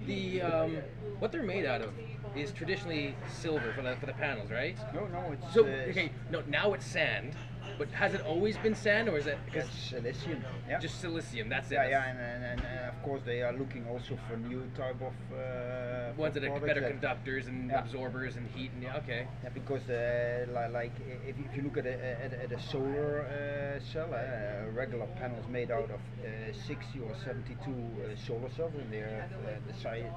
[0.06, 0.76] The um,
[1.18, 1.92] what they're made out of
[2.36, 4.76] is traditionally silver for the for the panels, right?
[4.94, 7.34] No, no, it's So uh, okay, no, now it's sand,
[7.78, 10.42] but has it always been sand, or is it because It's silicium.
[10.68, 10.78] Yeah.
[10.78, 11.48] just silicium?
[11.48, 11.74] That's it.
[11.74, 12.60] yeah, yeah, and, and, and,
[13.02, 17.46] course they are looking also for new type of uh, ones that are better conductors
[17.46, 17.80] and Yeah.
[17.80, 19.26] absorbers and heat and yeah, okay.
[19.42, 22.60] Yeah, because uh, li- like i- if, if you look at a, at, at a
[22.60, 27.70] solar uh, cell, uh, a regular panel is made out of uh, 60 or 72
[27.70, 30.10] uh, solar cells, and they're uh, the size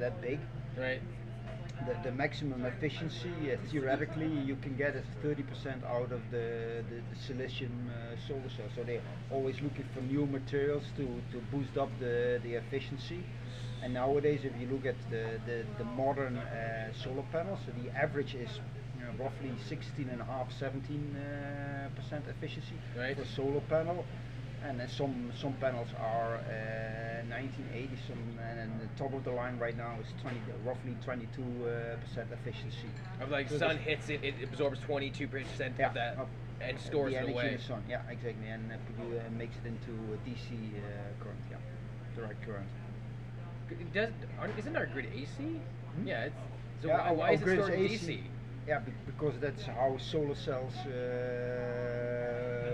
[0.00, 0.40] that big.
[0.78, 1.00] Right.
[1.84, 7.02] The, the maximum efficiency, uh, theoretically, you can get is 30% out of the, the,
[7.10, 8.66] the silicium uh, solar cell.
[8.74, 13.22] So they're always looking for new materials to, to boost up the, the efficiency.
[13.82, 17.90] And nowadays, if you look at the, the, the modern uh, solar panels, so the
[17.96, 18.58] average is
[18.98, 23.14] you know, roughly 16 and a half, 17 uh, percent efficiency Right.
[23.14, 24.04] for a solar panel.
[24.68, 29.30] And then some some panels are uh, 1980, some and then the top of the
[29.30, 32.88] line right now is 20, roughly 22 uh, percent efficiency.
[33.20, 36.28] Of like So sun hits it, it absorbs 22 percent Yeah, of that of
[36.60, 37.48] and stores the it away.
[37.48, 37.82] in the sun.
[37.88, 41.38] Yeah, exactly, and uh, uh, makes it into a DC uh, current.
[41.50, 41.56] Yeah,
[42.16, 42.68] direct current.
[43.92, 44.10] Does
[44.58, 45.28] isn't our grid AC?
[45.38, 46.06] Hmm?
[46.06, 46.24] Yeah.
[46.24, 46.36] It's,
[46.82, 47.72] so Yeah, why, our- why our is it stored.
[47.78, 48.20] DC?
[48.66, 50.74] Yeah, because that's how solar cells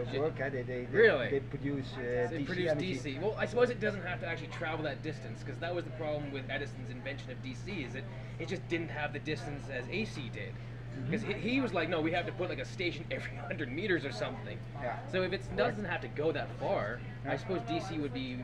[0.08, 0.40] uh, work.
[0.40, 1.30] eh, They, they, they, Really?
[1.30, 2.94] they produce uh, They DC produce energy.
[2.98, 3.20] DC.
[3.20, 5.90] Well, I suppose it doesn't have to actually travel that distance because that was the
[5.92, 8.04] problem with Edison's invention of DC is that
[8.38, 10.50] it just didn't have the distance as AC did.
[10.52, 11.10] Mm-hmm.
[11.10, 13.70] Because he, he was like, no, we have to put like a station every 100
[13.72, 14.58] meters or something.
[14.82, 14.98] Yeah.
[15.10, 18.38] So if it doesn't have to go that far, I suppose DC would be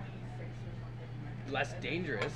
[1.50, 2.32] less dangerous,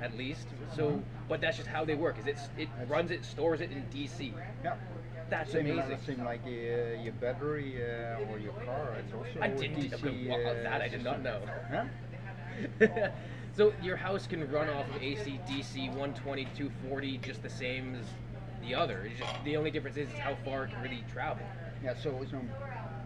[0.00, 0.46] at least.
[0.76, 2.18] So, but that's just how they work.
[2.18, 2.72] Is it it Mm-hmm.
[2.78, 4.32] That's- runs it, stores it in DC.
[4.62, 4.74] Yeah.
[5.30, 5.90] That's same, amazing.
[5.90, 8.94] Like, same like uh, your battery uh, or your car.
[8.98, 9.80] It's also I didn't.
[9.80, 11.40] DC, okay, uh, that I did not know.
[11.70, 11.84] Huh?
[13.56, 18.06] so your house can run off of AC, DC, 120, 240, just the same as
[18.62, 19.04] the other.
[19.04, 21.44] It's just the only difference is how far it can really travel.
[21.82, 22.38] Yeah, so, so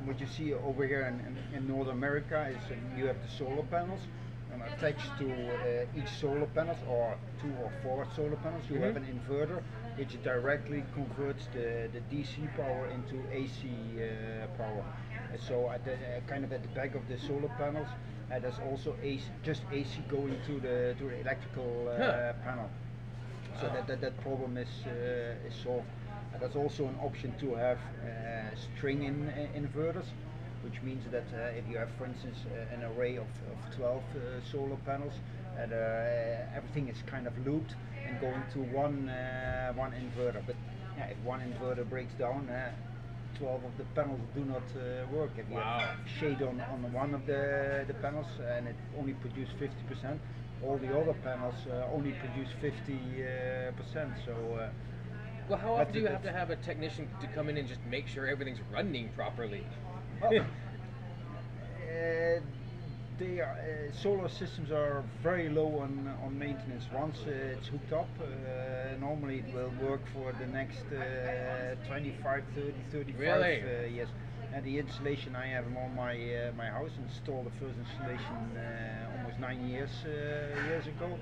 [0.04, 3.28] what you see over here in, in, in North America is uh, you have the
[3.28, 4.00] solar panels,
[4.52, 8.94] and attached to uh, each solar panels, or two or four solar panels, you have
[8.94, 8.96] Mhm.
[8.96, 9.62] an inverter
[9.98, 13.68] which directly converts the, the DC power into AC
[14.00, 14.84] uh, power.
[15.30, 17.88] And so at the uh, kind of at the back of the solar panels,
[18.32, 22.12] uh, there's also AC, just AC going to the to the electrical uh, Huh.
[22.44, 22.70] panel.
[23.60, 25.88] So that, that, that problem is uh, is solved.
[26.32, 30.08] And there's also an option to have uh, string in, uh, inverters,
[30.62, 34.02] which means that uh, if you have, for instance, uh, an array of, of 12
[34.16, 35.14] uh, solar panels,
[35.58, 37.74] and uh, everything is kind of looped
[38.08, 40.42] and going to one uh, one inverter.
[40.46, 40.56] But
[40.96, 42.70] yeah, if one inverter breaks down, uh,
[43.38, 45.30] 12 of the panels do not uh, work.
[45.36, 45.80] If you Wow.
[45.80, 45.90] have
[46.20, 50.18] shade on, on one of the, the panels and it only produces 50%,
[50.62, 52.94] all the other panels uh, only produce 50.
[52.94, 54.10] Uh, percent.
[54.24, 54.68] so uh,
[55.48, 57.84] Well, how often do you have to have a technician to come in and just
[57.86, 59.64] make sure everything's running properly?
[60.20, 60.34] Well,
[61.88, 62.40] uh,
[63.18, 66.84] they are, uh, solar systems are very low on, on maintenance.
[66.92, 72.44] Once uh, it's hooked up, uh, normally it will work for the next uh, 25,
[72.54, 73.62] 30, 35 Really?
[73.62, 74.08] uh, years.
[74.52, 79.12] And the installation I have on my uh, my house installed the first installation uh,
[79.18, 80.08] almost nine years uh,
[80.68, 81.18] years ago.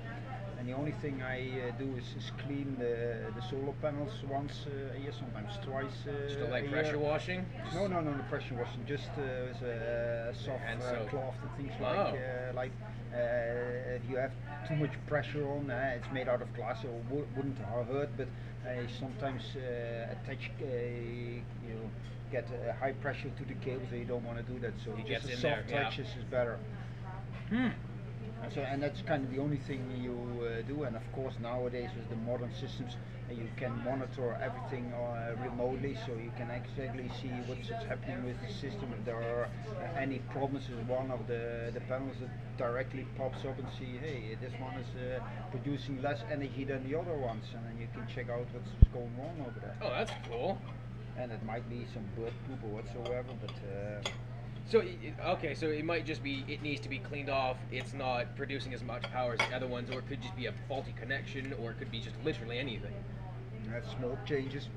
[0.57, 1.39] And the only thing I
[1.69, 5.85] uh, do is, is clean the, the solar panels once uh, a year, sometimes twice
[6.07, 6.71] uh, a like year.
[6.71, 7.45] pressure washing?
[7.63, 11.51] Just- No, no, no, the pressure washing just uh, with a soft uh, cloth and
[11.57, 11.83] things Oh.
[11.83, 12.71] like uh, like
[13.13, 14.31] uh, if you have
[14.67, 18.27] too much pressure on, uh, it's made out of glass, so it wouldn't hurt, but
[18.65, 21.89] I sometimes uh, attach, you know,
[22.31, 24.73] get uh, high pressure to the cable, so you don't want to do that.
[24.83, 26.57] So It just a soft there, touch is is better.
[27.49, 27.69] Hmm.
[28.43, 30.13] And so, and that's kind of the only thing you
[30.45, 30.83] uh, do.
[30.83, 32.95] And of course, nowadays with the modern systems,
[33.29, 38.37] uh, you can monitor everything uh, remotely, so you can exactly see what's happening with
[38.45, 38.93] the system.
[38.97, 43.43] If there are uh, any problems with one of the the panels, that directly pops
[43.43, 45.19] up and see, hey, this one is uh,
[45.51, 49.11] producing less energy than the other ones, and then you can check out what's going
[49.17, 49.75] wrong over there.
[49.81, 50.57] Oh, that's cool.
[51.17, 53.51] And it might be some bird poop or whatsoever, but.
[54.67, 57.57] So i- i- okay, so it might just be it needs to be cleaned off.
[57.71, 60.47] It's not producing as much power as the other ones, or it could just be
[60.47, 62.93] a faulty connection, or it could be just literally anything.
[63.71, 64.67] have small changes,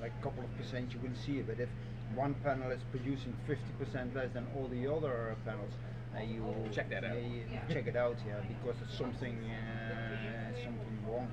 [0.00, 1.46] like a couple of percent, you will see it.
[1.46, 1.68] But if
[2.14, 5.72] one panel is producing 50% less than all the other panels,
[6.16, 7.16] uh, you Check that out.
[7.70, 11.28] check it out, yeah, because it's something uh, something wrong.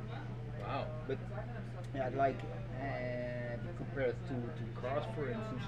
[0.61, 0.85] Wow.
[1.07, 1.17] But
[1.95, 2.39] yeah, I'd like
[2.79, 5.63] uh, compared to, to cars, for instance,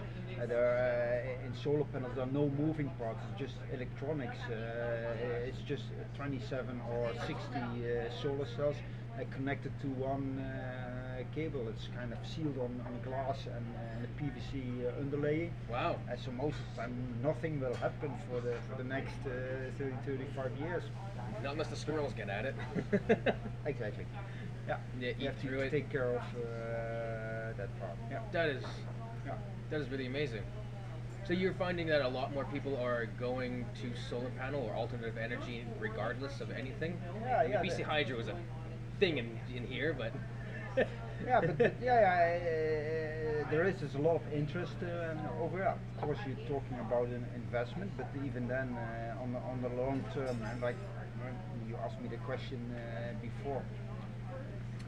[0.46, 3.20] there uh, in solar panels there are no moving parts.
[3.32, 4.38] It's just electronics.
[4.50, 5.84] Uh, it's just
[6.16, 8.76] 27 or 60 uh, solar cells
[9.20, 11.68] uh, connected to one uh, cable.
[11.70, 13.66] It's kind of sealed on, on glass and,
[14.04, 15.52] a PVC uh, underlaying.
[15.72, 15.96] Wow.
[16.12, 19.72] Uh, so most of the time nothing will happen for the for the next uh,
[19.78, 20.84] 30, 35 years.
[21.41, 22.56] Not unless the squirrels get at it.
[24.68, 24.78] Yeah.
[24.99, 25.72] Yeah, you have to it.
[25.72, 27.97] take care of uh, that part.
[28.09, 28.20] Yeah.
[28.32, 28.64] that is
[29.26, 29.34] Yeah.
[29.70, 30.43] that is really amazing.
[31.28, 35.18] So you're finding that a lot more people are going to solar panel or alternative
[35.18, 36.99] energy regardless of anything.
[37.22, 38.36] Yeah, I mean, yeah, BC the- Hydro is a
[38.99, 40.11] thing in, in here, but
[41.26, 45.59] yeah, but, yeah, yeah uh, there is a lot of interest uh, over.
[45.59, 49.61] yeah, Of course, you're talking about an investment, but even then, uh, on the on
[49.61, 50.76] the long term, and like
[51.68, 53.93] you asked me the question uh, before, uh,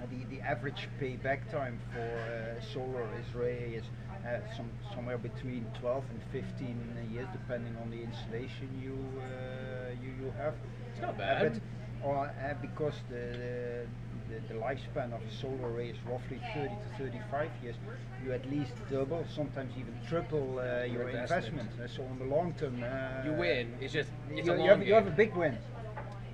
[0.05, 3.85] the the average payback time for uh, solar is really is
[4.25, 10.11] uh, some somewhere between 12 and 15 years, depending on the installation you uh, you
[10.25, 10.53] you have.
[10.91, 11.53] It's not bad.
[11.53, 11.61] but
[12.03, 13.85] or, uh, because the,
[14.29, 17.75] the the lifespan of a solar array is roughly 30 to 35 years,
[18.23, 21.69] you at least double, sometimes even triple uh, your investment.
[21.81, 23.73] Uh, so in the long term, uh, you win.
[23.79, 25.57] It's just it's you, a you have, you have a big win.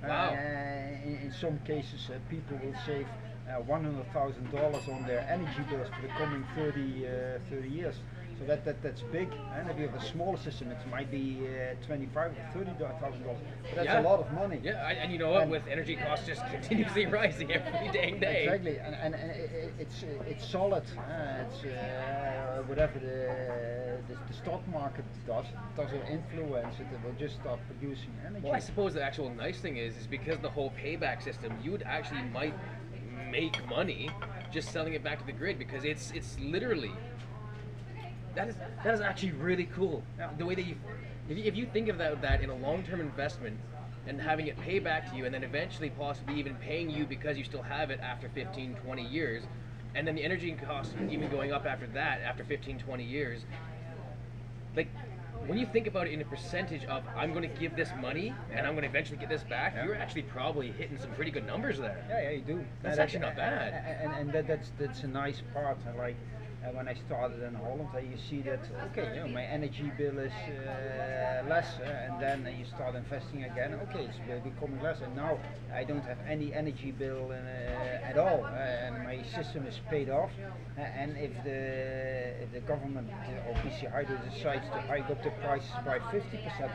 [0.02, 0.30] Wow.
[0.30, 0.36] Uh,
[1.04, 3.06] in, in some cases, uh, people will save
[3.52, 7.10] uh, $100,000 on their energy bills for the coming 30, uh,
[7.50, 7.96] 30 years.
[8.38, 9.28] So that, that that's big.
[9.54, 13.22] And if you have a smaller system, it might be uh, twenty-five or thirty thousand
[13.22, 13.38] dollars.
[13.62, 14.00] But that's Yeah.
[14.00, 14.58] a lot of money.
[14.64, 15.42] Yeah, and you know what?
[15.42, 18.44] And- With energy costs just continuously rising every dang day.
[18.44, 19.30] Exactly, and, and, and
[19.78, 20.82] it's it's solid.
[20.98, 25.44] Uh, it's uh, whatever the, the the stock market does
[25.76, 26.86] doesn't influence it.
[26.92, 28.44] It will just start producing energy.
[28.46, 31.70] Well, I suppose the actual nice thing is, is because the whole payback system, you
[31.70, 32.54] would actually might
[33.32, 34.10] make money
[34.52, 36.92] just selling it back to the grid because it's it's literally
[38.34, 40.02] that is that is actually really cool.
[40.38, 40.76] The way that you
[41.28, 43.58] if, you if you think of that that in a long term investment
[44.06, 47.38] and having it pay back to you and then eventually possibly even paying you because
[47.38, 49.44] you still have it after 15 20 years
[49.94, 53.42] and then the energy costs even going up after that after 15 20 years
[54.74, 54.88] like
[55.46, 58.34] when you think about it in a percentage of I'm going to give this money
[58.52, 59.84] and I'm going to eventually get this back, Yeah.
[59.84, 62.04] you're actually probably hitting some pretty good numbers there.
[62.08, 62.64] Yeah, yeah, you do.
[62.82, 63.84] That's And uh, actually not bad.
[64.02, 65.78] And, and that, that's that's a nice part.
[65.88, 66.16] I like
[66.64, 68.60] uh, when I started in Holland, uh, you see that
[68.90, 72.94] okay, you know, my energy bill is uh, less, uh, and then uh, you start
[72.94, 73.74] investing again.
[73.88, 75.38] Okay, it's be- becoming less, and now
[75.74, 80.08] I don't have any energy bill uh, at all, uh, and my system is paid
[80.10, 80.30] off.
[80.78, 85.22] Uh, and if the if the government uh, or BC Hydro decides to hike up
[85.22, 86.72] the prices by 50 percent,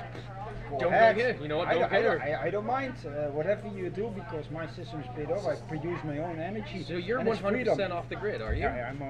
[0.70, 1.16] go Don't ahead.
[1.16, 2.38] care, you know what, I, don't I don't- care.
[2.40, 5.46] I, I don't mind uh, whatever you do because my system is paid off.
[5.48, 6.84] I produce my own energy.
[6.88, 7.92] So you're and it's 100% freedom.
[7.92, 8.62] off the grid, are you?
[8.64, 9.02] Yeah, I'm.
[9.02, 9.06] Uh,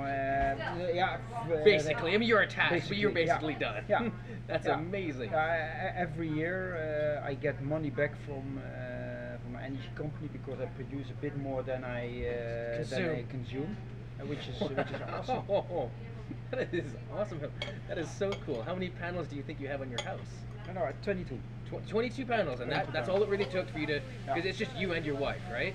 [0.94, 1.18] yeah.
[1.36, 4.00] uh, Basically, I mean you're attached, but you're basically, basically yeah.
[4.00, 4.14] done.
[4.14, 4.28] Yeah.
[4.48, 4.80] That's Yeah.
[4.80, 5.34] amazing.
[5.34, 10.60] Uh, every year uh, I get money back from uh, from my energy company because
[10.62, 13.28] I produce a bit more than I uh, than I Consume.
[13.30, 13.78] consume,
[14.22, 15.44] uh, which is which is awesome.
[15.50, 15.90] Oh,
[16.52, 17.40] that is awesome.
[17.88, 18.62] That is so cool.
[18.64, 20.32] How many panels do you think you have on your house?
[20.76, 21.40] No, at 22.
[21.72, 24.44] Tw- 22 panels, and that, 22 that's all it really took for you to, because
[24.44, 24.50] Yeah.
[24.50, 25.74] it's just you and your wife, right?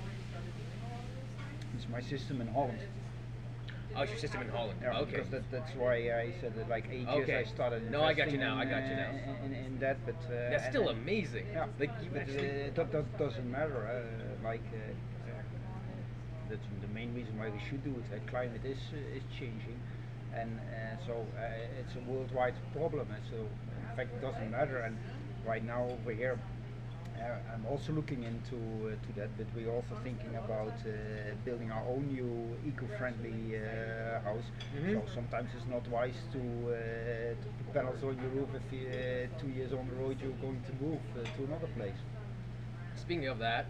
[1.75, 2.77] It's my system in Holland.
[3.95, 4.79] Oh, it's your system in Holland.
[4.81, 5.11] Yeah, okay.
[5.11, 8.31] because that, that's why I said that like eight years I started No, I got
[8.31, 9.11] you now, I got you now.
[9.45, 11.45] In, in, in that, but uh, That's still and- amazing.
[11.53, 12.63] Yeah, Like you but, actually.
[12.63, 13.77] uh, that, that doesn't matter.
[13.85, 15.33] Uh, like uh, uh,
[16.49, 18.05] that's the main reason why we should do it.
[18.15, 19.79] Uh, climate is uh, is changing,
[20.33, 23.07] and uh, so uh, it's a worldwide problem.
[23.13, 24.79] And so in fact, it doesn't matter.
[24.79, 24.97] And
[25.45, 26.39] right now over here.
[27.53, 30.89] I'm also looking into uh, to that, but we're also thinking about uh,
[31.45, 34.47] building our own new eco-friendly uh, house.
[34.75, 34.93] Mhm.
[34.93, 36.75] So sometimes it's not wise to, uh,
[37.43, 40.39] to put panels on your roof if you, uh, two years on the road you're
[40.47, 41.99] going to move uh, to another place.
[42.95, 43.65] speaking of that,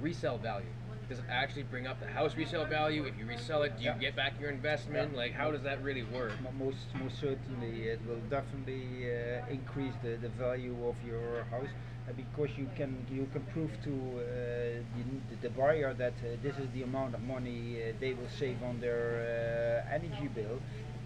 [0.00, 0.72] resale value.
[1.08, 3.04] Does it actually bring up the house resale value?
[3.04, 3.98] If you resell it, do you Yeah.
[4.06, 5.12] get back your investment?
[5.12, 5.18] Yeah.
[5.22, 6.32] Like, how does that really work?
[6.58, 11.68] Most, most certainly, it will definitely uh, increase the, the value of your house
[12.12, 14.20] because you can you can prove to uh,
[15.30, 18.62] the, the buyer that uh, this is the amount of money uh, they will save
[18.62, 20.60] on their uh, energy bill,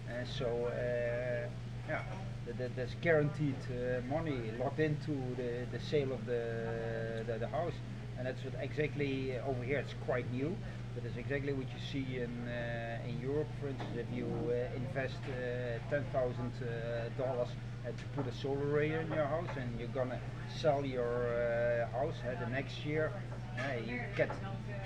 [0.09, 1.47] and so uh,
[1.87, 2.01] yeah,
[2.45, 7.47] th- th- there's guaranteed uh, money locked into the, the sale of the, the the
[7.47, 7.73] house,
[8.17, 9.79] and that's what exactly uh, over here.
[9.79, 10.55] It's quite new.
[10.93, 13.95] but That is exactly what you see in uh, in Europe, for instance.
[13.95, 17.49] If you uh, invest uh, ten thousand uh, dollars
[17.89, 20.19] uh, to put a solar array in your house, and you're gonna
[20.61, 23.11] sell your uh, house uh, the next year,
[23.85, 24.29] you get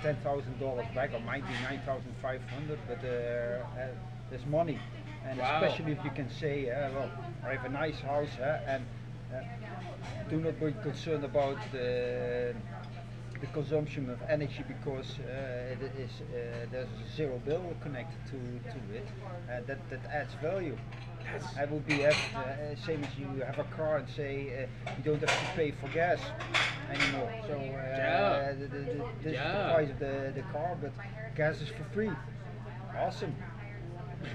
[0.02, 2.78] ten thousand dollars back, or might be nine thousand five hundred.
[2.88, 3.88] But uh, uh,
[4.30, 4.78] there's money,
[5.26, 5.60] and Wow.
[5.62, 7.10] especially if you can say, uh, "Well,
[7.46, 8.84] I have a nice house," uh, and
[9.32, 9.40] uh,
[10.30, 12.54] do not be concerned about the
[13.40, 18.38] the consumption of energy because uh, it is uh, there's a zero bill connected to,
[18.72, 19.06] to it
[19.48, 20.76] uh, that that adds value.
[21.58, 25.04] I would be have, uh, same as you have a car and say uh, you
[25.04, 26.18] don't have to pay for gas
[26.90, 27.32] anymore.
[27.46, 28.52] So uh, Yeah.
[28.52, 30.92] the, the, the, this is the price of the, the car, but
[31.36, 32.10] gas is for free.
[32.96, 33.34] Awesome.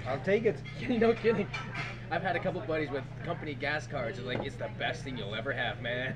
[0.07, 0.61] I'll take it.
[0.89, 1.47] no kidding.
[2.11, 4.17] I've had a couple buddies with company gas cards.
[4.17, 6.15] It's like it's the best thing you'll ever have, man.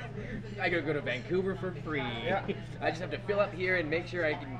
[0.60, 2.00] I gotta go to Vancouver for free.
[2.00, 2.44] Yeah.
[2.80, 4.58] I just have to fill up here and make sure I can.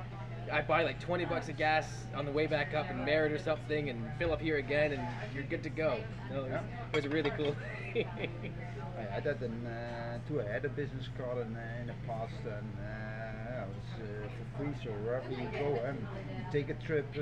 [0.53, 3.39] I buy like 20 bucks of gas on the way back up in Merritt or
[3.39, 5.03] something, and fill up here again, and
[5.35, 5.99] you're good to go.
[6.31, 6.61] No, it, was,
[6.93, 7.57] it was really cool.
[7.97, 10.41] I had that in, uh, too.
[10.41, 14.29] I had a business card in, uh, in the past, and uh, it was uh,
[14.29, 14.75] for free.
[14.85, 16.07] So wherever you go, and
[16.53, 17.21] take a trip uh,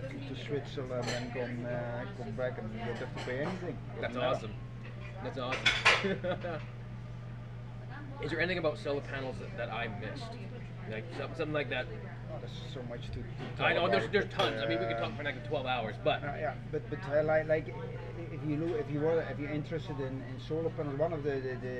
[0.00, 3.76] to Switzerland and come uh, come back, and you don't have to pay anything.
[4.00, 4.20] That's No.
[4.22, 4.52] awesome.
[5.22, 5.60] That's awesome.
[8.22, 10.24] Is there anything about solar panels that, that I missed?
[10.88, 11.86] Like some- something like that.
[12.32, 13.20] Oh, there's so much to.
[13.58, 14.62] to I know there's about, there's but, tons.
[14.62, 16.98] I mean, we could uh, talk for like 12 hours, but Uh, yeah, but but
[17.12, 17.74] uh, like like
[18.32, 21.22] if you look, if you were if you're interested in, in solar panels, one of
[21.22, 21.78] the the, the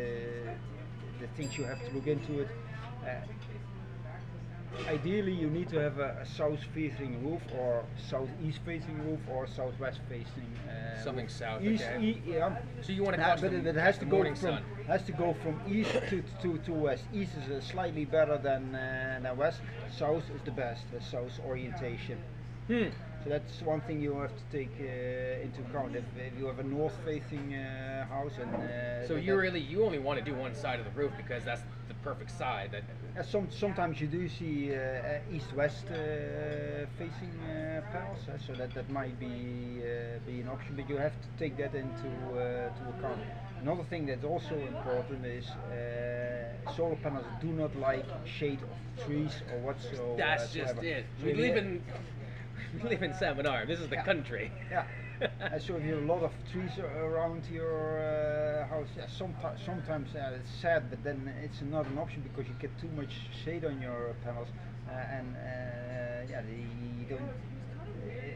[1.20, 2.48] the things you have to look into it.
[4.88, 10.46] Ideally, you need to have a, a south-facing roof, or southeast-facing roof, or southwest-facing.
[10.68, 12.02] Uh, Something south, East, okay.
[12.02, 12.56] e- yeah.
[12.82, 14.62] So you wanna Yeah, but it, it has to go from sun.
[14.86, 17.04] has to go from east to, to, to west.
[17.12, 19.60] East is uh, slightly better than uh, than west.
[19.96, 20.82] South is the best.
[20.92, 22.18] The south orientation.
[22.66, 22.88] hmm.
[23.22, 25.94] So that's one thing you have to take uh, into account.
[25.94, 29.98] If, if you have a north-facing uh, house and uh, So you really you only
[29.98, 32.70] want to do one side of the roof because that's the perfect side.
[32.72, 32.84] That
[33.18, 38.72] uh, some, sometimes you do see uh, east-west uh, facing uh, panels, uh, so that
[38.74, 40.76] that might be uh, be an option.
[40.76, 43.20] But you have to take that into uh, to account.
[43.60, 49.42] Another thing that's also important is uh, solar panels do not like shade of trees
[49.52, 50.16] or whatsoever.
[50.16, 51.04] that's just it.
[51.22, 51.82] We live in
[52.74, 53.68] we live in Salmon Arm.
[53.68, 54.04] This is the Yeah.
[54.04, 54.50] country.
[54.70, 54.84] Yeah.
[55.22, 59.58] Uh, so if you have a lot of trees around your uh, house, yeah, someti-
[59.64, 63.12] sometimes uh, it's sad, but then it's not an option because you get too much
[63.44, 64.48] shade on your panels,
[64.88, 67.30] uh, and uh, yeah, the, you don't.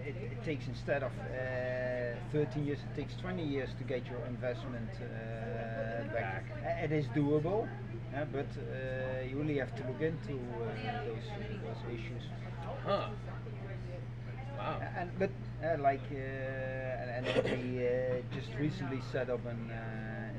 [0.06, 4.20] It, it takes instead of uh, 13 years, it takes 20 years to get your
[4.26, 6.44] investment uh, back.
[6.82, 7.66] It is doable,
[8.32, 11.24] but uh, you really have to look into uh, those
[11.64, 12.22] those issues.
[12.84, 13.08] Huh.
[14.64, 14.80] Wow.
[14.96, 15.30] And but
[15.62, 19.70] uh, like uh, and, and we uh, just recently set up an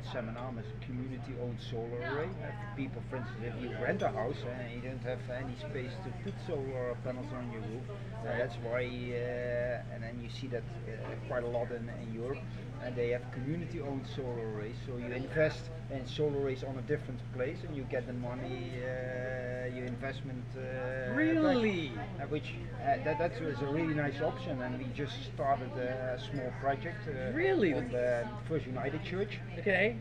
[0.05, 3.01] uh, in Salmon Arm a community-owned solar array uh, people.
[3.09, 6.11] For instance, if you rent a house uh, and you don't have any space to
[6.23, 7.83] put solar panels on your roof,
[8.21, 8.83] uh, that's why.
[8.83, 12.39] Uh, and then you see that uh, quite a lot in, in Europe.
[12.83, 17.19] And they have community-owned solar arrays, so you invest in solar arrays on a different
[17.33, 20.43] place, and you get the money, uh, your investment.
[20.55, 20.61] Uh,
[21.09, 21.17] back.
[21.17, 21.91] Really?
[22.21, 22.53] Uh, which
[22.83, 26.97] uh, that that was a really nice option, and we just started a small project.
[27.07, 27.73] Uh, Really?
[27.73, 29.94] On the First United Church, Okay.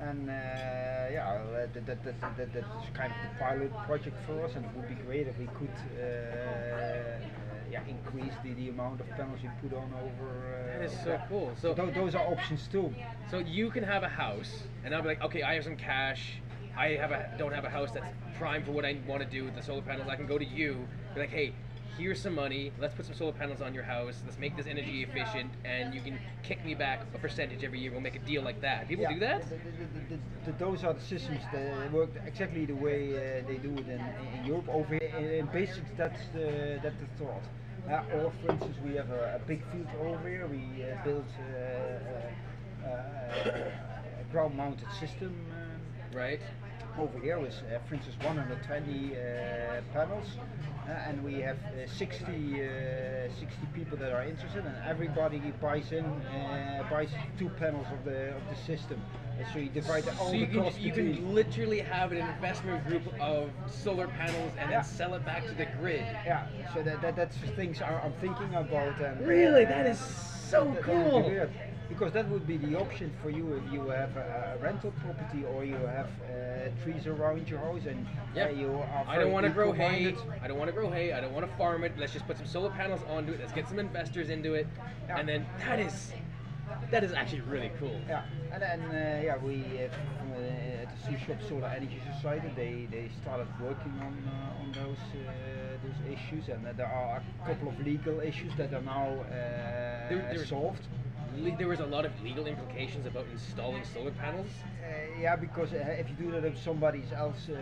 [0.00, 4.44] And uh, yeah, uh, that, that, that, that, that's kind of the pilot project for
[4.44, 5.70] us, and it would be great if we could.
[6.00, 7.18] Uh,
[7.70, 10.70] yeah, increase the, the amount of panels you put on over.
[10.74, 11.28] Uh, That is so that.
[11.28, 11.50] cool.
[11.60, 12.94] So So tho- those are options too.
[13.30, 16.34] so you can have a house, and I'll be like, okay, I have some cash.
[16.76, 18.06] I have a don't have a house that's
[18.38, 20.08] prime for what I want to do with the solar panels.
[20.08, 21.52] I can go to you, be like, hey,
[21.98, 22.72] here's some money.
[22.80, 24.22] Let's put some solar panels on your house.
[24.24, 27.90] Let's make this energy efficient, and you can kick me back a percentage every year.
[27.92, 28.88] We'll make a deal like that.
[28.88, 29.48] People Yeah, do that?
[29.48, 33.46] th- th- th- th- th- those are the systems that work exactly the way uh,
[33.46, 34.00] they do it in,
[34.38, 34.68] in Europe.
[34.68, 37.42] Over here, in, in basics, that's the that's the thought.
[37.88, 40.46] Uh, or, for instance, we have a, a big field over here.
[40.46, 43.50] We uh, built uh, uh, uh,
[44.20, 45.34] a ground-mounted system.
[45.52, 45.70] Um,
[46.16, 46.40] Right.
[46.98, 50.26] Over here with, uh, for instance, 120 uh, panels,
[50.86, 55.92] uh, and we have uh, 60, uh, 60 people that are interested, and everybody buys
[55.92, 59.00] in uh, buys two panels of the of the system.
[59.52, 62.86] So you divide all So the you can, cost you can literally have an investment
[62.86, 64.82] group of solar panels and Yeah.
[64.82, 66.04] then sell it back to the grid.
[66.24, 69.00] Yeah, so that, that that's things I'm thinking about.
[69.00, 69.64] And Really?
[69.64, 71.32] That is so cool.
[71.88, 75.44] Because that would be the option for you if you have a, a rental property
[75.44, 78.46] or you have uh, trees around your house and Yeah.
[78.46, 80.14] uh, you are I don't want to grow hay.
[80.42, 81.12] I don't want to grow hay.
[81.12, 81.92] I don't want to farm it.
[81.98, 83.40] Let's just put some solar panels onto it.
[83.40, 84.66] Let's get some investors into it,
[85.08, 85.18] Yeah.
[85.18, 86.12] and then that is
[86.90, 88.00] that is actually really cool.
[88.08, 88.22] Yeah,
[88.52, 89.88] and then uh, yeah, we uh,
[90.34, 95.02] uh, at the Shuswap Solar Energy Society they, they started working on uh, on those
[95.14, 99.08] uh, those issues, and uh, there are a couple of legal issues that are now
[99.08, 100.80] uh, there- solved.
[101.36, 104.46] Le- There was a lot of legal implications about installing solar panels.
[104.82, 107.54] Uh, yeah, because uh, if you do that with somebody else uh,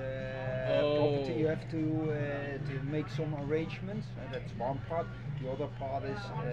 [0.84, 0.96] Oh.
[0.96, 4.06] property, you have to uh, to make some arrangements.
[4.16, 5.06] Uh, that's one part.
[5.40, 6.44] The other part is uh,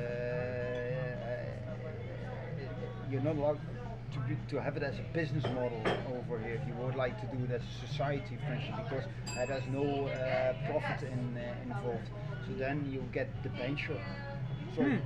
[1.29, 3.59] uh, you're not allowed
[4.13, 5.81] to be, to have it as a business model
[6.17, 6.55] over here.
[6.61, 9.67] If you would like to do it as a society, for instance, because uh, there's
[9.71, 12.09] no uh, profit in, uh, involved.
[12.47, 13.99] So then you get the venture.
[14.75, 14.97] So Hmm.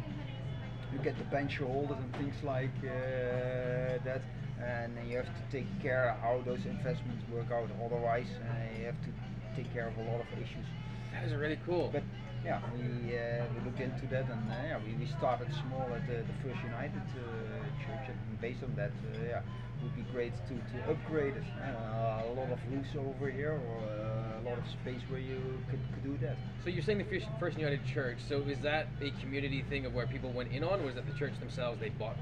[0.94, 4.22] You get the bench holders and things like uh, that
[4.64, 9.02] and you have to take care how those investments work out otherwise uh, you have
[9.04, 9.12] to
[9.56, 10.66] take care of a lot of issues
[11.12, 11.90] That is really cool.
[11.92, 12.04] but
[12.46, 16.06] yeah we uh, we looked into that and uh, yeah we, we started small at
[16.08, 20.04] the, the First United uh, Church and based on that uh, yeah it would be
[20.12, 24.44] great to, to upgrade it uh, a lot of roofs over here or uh, a
[24.50, 25.40] lot of space where you
[25.70, 28.18] could, could do that So you're saying the First- First United Church.
[28.28, 31.06] So is that a community thing of where people went in on, or was that
[31.06, 32.16] the church themselves they bought?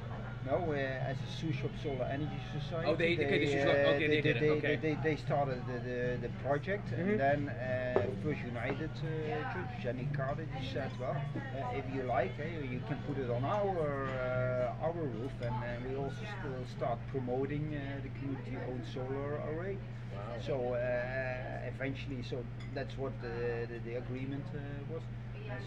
[0.45, 2.89] No, uh, as a Shuswap Solar Energy Society.
[2.91, 4.75] Oh, they- okay, the Shuswap- okay, they did it, they, okay.
[4.75, 6.99] They, they started the, the, the project, Mhm.
[6.99, 12.03] and then uh, First United uh, Church, Jenny Carter, she said, well, uh, if you
[12.03, 16.23] like, eh, you can put it on our uh, our roof, and uh, we also
[16.39, 19.77] still start promoting uh, the community-owned solar array.
[19.77, 20.39] Wow.
[20.41, 24.59] So uh, eventually, so that's what the, the, the agreement uh,
[24.91, 25.03] was.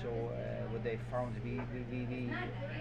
[0.02, 2.30] So uh, what they found, we, we, we, we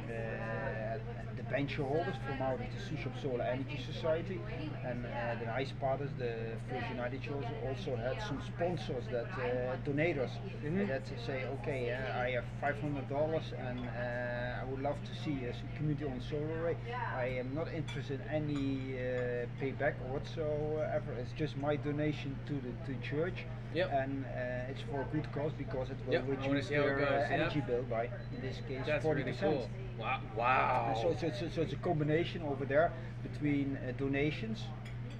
[0.10, 0.98] uh,
[1.36, 4.40] the venture holders from out of the Shuswap Solar Energy Society,
[4.86, 6.34] and uh, the nice part is the
[6.70, 10.30] First United Church also had some sponsors that uh, donators
[10.64, 10.88] Mhm.
[10.88, 15.14] that say, okay, uh, I have five hundred dollars and uh, I would love to
[15.24, 16.78] see a community-owned solar array.
[17.16, 21.14] I am not interested in any uh, payback whatsoever.
[21.20, 23.90] It's just my donation to the to church, Yep.
[23.92, 26.86] and uh, it's for a good cause because it will Yep, reduce see how it
[26.86, 27.36] their uh, goes, yeah.
[27.36, 29.58] energy bill by, in this case, That's forty really percent.
[29.58, 29.70] cool.
[30.00, 30.22] Wow.
[30.36, 31.00] Wow.
[31.02, 32.92] So, so, so, so it's a combination over there
[33.22, 34.64] between uh, donations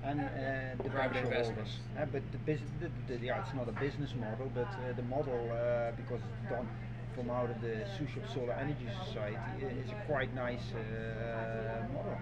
[0.04, 1.78] and uh, the Private investments.
[1.98, 5.04] Uh, but the business, the, the, yeah, it's not a business model, but uh, the
[5.04, 6.68] model uh, because it's done
[7.16, 12.18] from out of the Shuswap Solar Energy Society is a quite nice uh, model.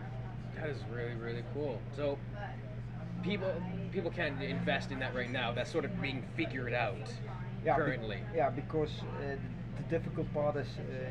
[0.56, 1.80] That is really really cool.
[1.96, 2.20] So
[3.24, 3.52] people
[3.92, 5.52] people can't invest in that right now.
[5.54, 6.98] That's sort of being figured out
[7.64, 8.00] Yeah, be-
[8.34, 9.36] yeah, because uh,
[9.78, 11.10] the difficult part is uh,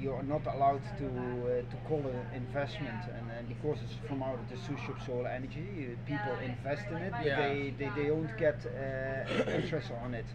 [0.00, 3.94] you are not allowed to uh, to call it an investment, and, and because it's
[4.06, 7.36] from out of the Shuswap Solar Energy, uh, people invest in it, but Yeah.
[7.36, 10.26] they, they, they don't get uh, interest on it.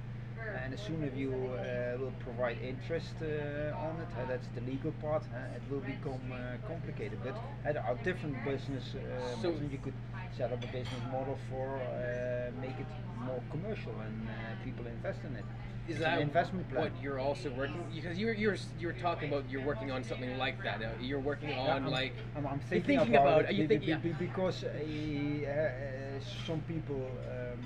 [0.64, 3.26] And as soon as you uh, will provide interest uh,
[3.88, 5.24] on it, uh, that's the legal part,
[5.56, 6.38] it will become uh,
[6.68, 7.20] complicated.
[7.24, 9.72] But there are different business uh, So- models.
[9.72, 9.94] You could
[10.38, 12.88] set up a business model for uh, make it
[13.26, 14.34] more commercial and uh,
[14.64, 15.46] people invest in it.
[15.88, 16.84] Is It's that an investment plan?
[16.84, 17.84] what you're also working?
[17.94, 20.82] Because you're you're you're talking about you're working on something like that.
[20.82, 23.68] Uh, You're working on I'm, like I'm, I'm thinking, thinking about, about- it are you
[23.68, 24.16] be- think- be- yeah.
[24.28, 27.60] because uh, uh, some people um,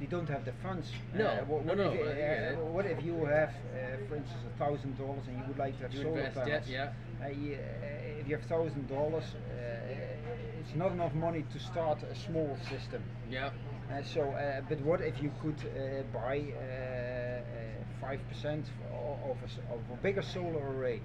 [0.00, 0.90] they don't have the funds.
[1.14, 2.66] No, Uh, what, no, what no, If, uh, it.
[2.74, 5.82] what if you have, uh, for instance, a thousand dollars and you would like to
[5.84, 6.68] have You solar invest, yeah, panels?
[6.68, 6.92] yeah.
[7.24, 12.02] Uh, you- uh, if you have thousand dollars, uh, it's not enough money to start
[12.02, 13.02] a small system.
[13.30, 13.50] yeah.
[13.92, 16.40] Uh, so, uh, but what if you could uh, buy
[18.00, 21.00] five percent of a, of a bigger solar array?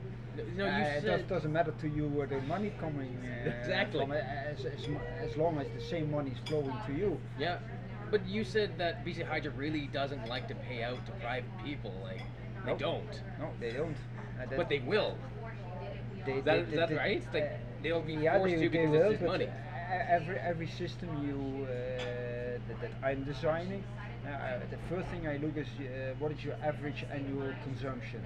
[0.56, 4.00] No, you Uh, it does, doesn't matter to you where the money coming uh, Exactly.
[4.00, 4.88] from, uh, as, as,
[5.30, 7.20] as long as the same money is flowing to you.
[7.38, 7.58] yeah.
[8.12, 11.94] But you said that BC Hydro really doesn't like to pay out to private people.
[12.04, 12.22] Like
[12.66, 12.80] they Nope.
[12.80, 13.96] don't, No, they don't.
[13.96, 15.18] Uh, that- but they will.
[16.26, 17.24] they, Is that, is that right?
[17.34, 19.48] Like they'll be yeah, forced they, to they because will, it's but money.
[19.48, 21.70] uh, every every system you uh,
[22.68, 23.84] that, that I'm designing,
[24.70, 28.26] the first thing I look is uh, what is your average annual consumption.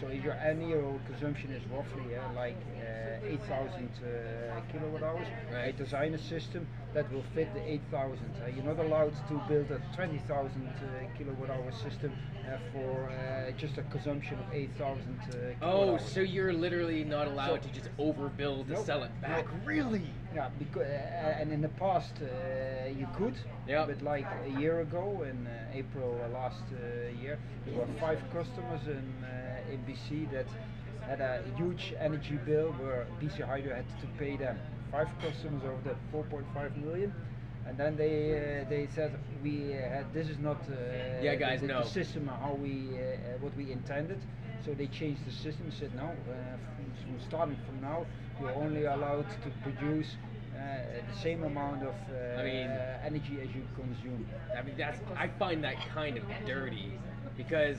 [0.00, 5.70] So if your annual consumption is roughly uh, like uh, 8,000 uh, kilowatt hours, I
[5.72, 8.18] design a system that will fit the 8,000.
[8.42, 12.12] Uh, you're not allowed to build a 20,000 uh, kilowatt hour system
[12.48, 16.02] uh, for uh, just a consumption of 8,000 uh, Oh, hours.
[16.12, 18.86] so you're literally not allowed So- to just overbuild to Nope.
[18.86, 19.44] sell it back?
[19.46, 19.54] Nope.
[19.64, 20.02] Really?
[20.36, 23.86] Yeah, because uh, and in the past uh, you could, Yeah.
[23.86, 28.20] but like a year ago in uh, April uh, last uh, year, there were five
[28.30, 30.46] customers in uh, in BC that
[31.08, 34.58] had a huge energy bill where BC Hydro had to pay them.
[34.92, 37.14] Five customers over the 4.5 million.
[37.66, 39.12] And then they uh, they said
[39.42, 40.74] we uh, had this is not uh,
[41.22, 41.82] Yeah, guys, the, the, no.
[41.82, 44.20] system how we uh, uh, what we intended.
[44.64, 45.70] So they changed the system.
[45.70, 46.34] Said no, uh,
[47.02, 48.06] from, starting from now,
[48.40, 50.16] you're only allowed to produce
[50.54, 50.58] uh,
[51.10, 52.70] the same amount of uh, I mean-
[53.04, 54.26] energy as you consume.
[54.56, 56.92] I mean, that's I find that kind of dirty
[57.36, 57.78] because,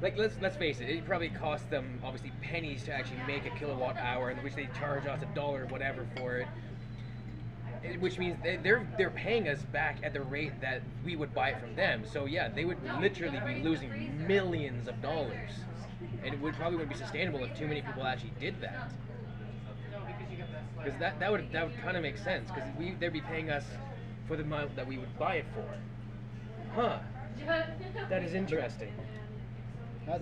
[0.00, 3.50] like, let's let's face it, it probably costs them obviously pennies to actually make a
[3.58, 6.46] kilowatt hour, in which they charge us a dollar or whatever for it.
[7.98, 11.50] Which means they- they're they're paying us back at the rate that we would buy
[11.50, 12.04] it from them.
[12.04, 15.50] So yeah, they would literally be losing millions of dollars,
[16.22, 18.90] and it would probably wouldn't be sustainable if too many people actually did that.
[20.82, 23.50] Because that, that would that would kind of make sense because we they'd be paying
[23.50, 23.64] us
[24.26, 25.64] for the amount that we would buy it for.
[26.74, 26.98] Huh.
[28.10, 28.92] That is interesting.
[30.06, 30.20] That-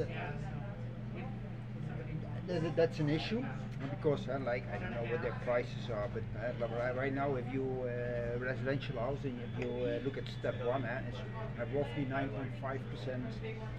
[2.62, 3.44] that- that's an issue
[3.90, 7.44] because uh, like I don't know what their prices are, but uh, right- now if
[7.52, 12.04] you uh, residential housing, if you uh, look at step one, uh, it's uh, roughly
[12.04, 13.24] 9.5 percent,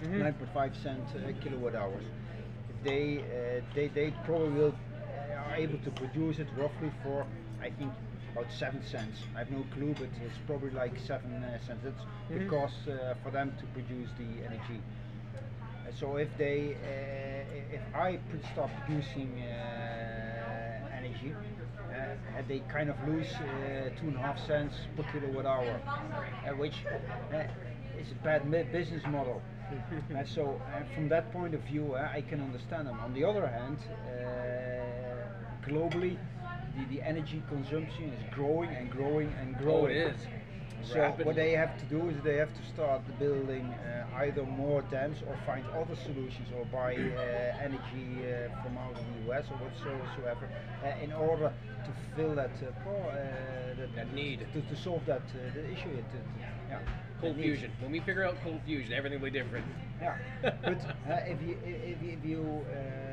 [0.02, 0.34] Mhm.
[0.54, 2.04] 9.5 cent uh, kilowatt hours.
[2.70, 7.26] If they uh, they they probably will uh, are able to produce it roughly for
[7.60, 7.92] I think
[8.32, 9.18] about seven cents.
[9.34, 11.82] I have no clue, but it's probably like seven uh, cents.
[11.84, 14.80] That's the cost uh, for them to produce the energy.
[15.98, 18.18] So if they, uh, if I
[18.52, 21.34] start producing uh, energy,
[21.92, 25.80] uh, they kind of lose uh, two and a half cents per kilowatt hour,
[26.46, 26.76] uh, which
[27.32, 27.38] uh,
[28.00, 29.42] is a bad business model.
[30.26, 32.98] So uh, from that point of view, uh, I can understand them.
[33.04, 36.16] On the other hand, uh, globally,
[36.76, 39.96] the, the energy consumption is growing and growing and Oh, growing.
[39.96, 40.20] it is.
[40.82, 41.24] So Rapidly.
[41.24, 45.18] what they have to do is they have to start building uh, either more dams
[45.28, 49.56] or find other solutions or buy uh, energy uh, from out of the US or
[49.56, 50.48] whatsoever
[50.84, 51.52] uh, in order
[51.84, 54.46] to fill that uh, uh, that, That need.
[54.52, 55.88] to, to solve that uh, the issue.
[55.90, 56.04] It,
[56.68, 56.78] yeah,
[57.20, 57.70] Cold that fusion.
[57.80, 59.66] When we figure out cold fusion, everything will be different.
[60.00, 63.09] Yeah, but uh, if you if, you- if you uh,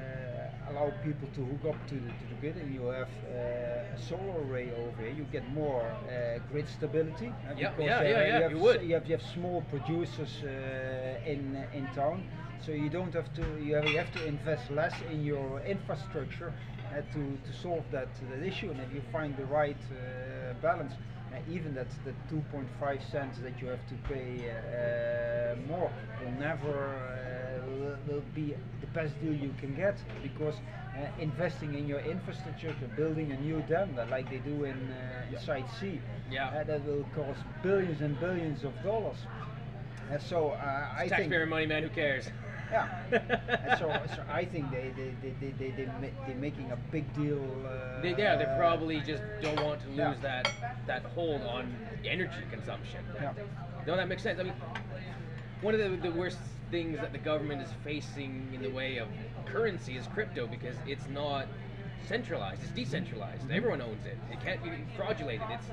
[0.69, 3.97] allow people to hook up to the, to the grid and you have uh, a
[3.97, 7.27] solar array over here, you get more uh, grid stability.
[7.27, 8.81] uh, Yeah, because, yeah, uh, yeah, yeah, you, have you would.
[8.83, 11.41] You have, you have small producers uh, in
[11.73, 12.23] in town,
[12.59, 16.51] so you don't have to you have, you have to invest less in your infrastructure
[16.91, 18.69] uh, to to solve that that issue.
[18.71, 20.93] And if you find the right uh, balance.
[21.33, 26.95] Uh, even that the 2.5 cents that you have to pay uh, more will never
[26.95, 30.55] uh, will, be the best deal you can get because
[30.95, 35.31] uh, investing in your infrastructure, building a new dam that like they do in, uh,
[35.31, 35.99] in Site C,
[36.31, 36.47] Yeah.
[36.47, 39.17] uh, that will cost billions and billions of dollars.
[40.11, 41.83] Uh, so uh, I think Taxpayer money, man.
[41.83, 42.29] Who cares?
[42.71, 42.87] Yeah.
[43.67, 46.77] And so, so I think they they they they they they ma- they're making a
[46.91, 47.41] big deal.
[47.65, 50.13] Uh, They, yeah, they probably just don't want to lose Yeah.
[50.21, 50.47] that
[50.87, 53.03] that hold on energy consumption.
[53.21, 53.33] Yeah.
[53.85, 54.39] No, that makes sense.
[54.39, 54.53] I mean,
[55.61, 56.39] one of the, the worst
[56.71, 59.07] things that the government is facing in the way of
[59.45, 61.47] currency is crypto because it's not
[62.07, 62.61] centralized.
[62.63, 63.49] It's decentralized.
[63.49, 64.17] Everyone owns it.
[64.31, 65.49] It can't be fraudulated.
[65.49, 65.67] It's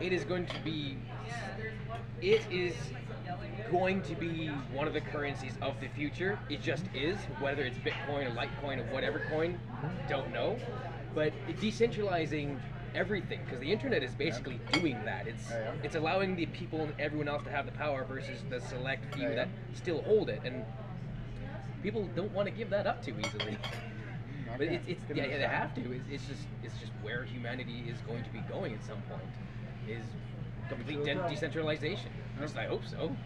[0.00, 0.98] it is going to be
[2.20, 2.74] it is
[3.70, 6.38] going to be one of the currencies of the future.
[6.48, 7.16] It just is.
[7.40, 9.58] Whether it's Bitcoin or Litecoin or whatever coin,
[10.08, 10.56] don't know.
[11.14, 12.58] But it- decentralizing
[12.94, 15.26] everything because the internet is basically doing that.
[15.26, 15.72] It's Yeah, yeah.
[15.82, 19.24] it's allowing the people and everyone else to have the power versus the select few
[19.24, 19.34] Yeah, yeah.
[19.36, 20.64] that still hold it and.
[21.82, 23.56] People don't want to give that up too easily.
[24.58, 25.92] But it's, it's yeah, yeah, they have to.
[25.92, 29.20] It's, it's just it's just where humanity is going to be going at some point
[29.86, 30.02] is
[30.70, 31.12] complete de-
[31.96, 32.10] Sure.
[32.36, 32.42] Decentralization.
[32.42, 33.16] At least I hope so.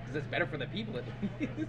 [0.00, 1.04] Because it's better for the people at
[1.40, 1.68] least.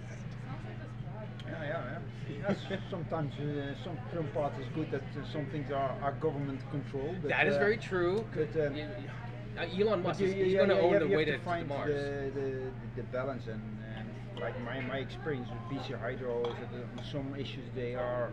[1.46, 2.48] Yeah, yeah, yeah.
[2.48, 2.58] Yes,
[2.90, 7.22] sometimes uh, some some parts is good that uh, some things are, are government controlled.
[7.22, 8.24] but, that is uh, very true.
[8.34, 9.10] but, um, Y- y-
[9.58, 11.32] uh, Elon but Musk is he's yeah, going to yeah, own you the way to,
[11.32, 11.90] to to find Mars.
[11.90, 13.60] The, the, the balance and
[13.98, 18.30] um, like my, my experience with BC Hydro is that uh, some issues they are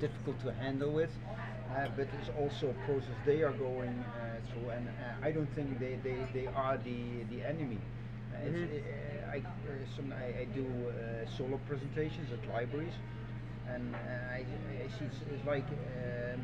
[0.00, 1.10] difficult to handle with.
[1.72, 5.48] Uh, but it's also a process they are going uh, through, and uh, I don't
[5.54, 7.78] think they, they, they are the, the enemy.
[8.44, 12.92] It's, uh, I, uh, some, I, I do uh, solar presentations at libraries,
[13.72, 13.98] and uh,
[14.34, 14.44] I,
[14.84, 16.42] I see it's, it's like um,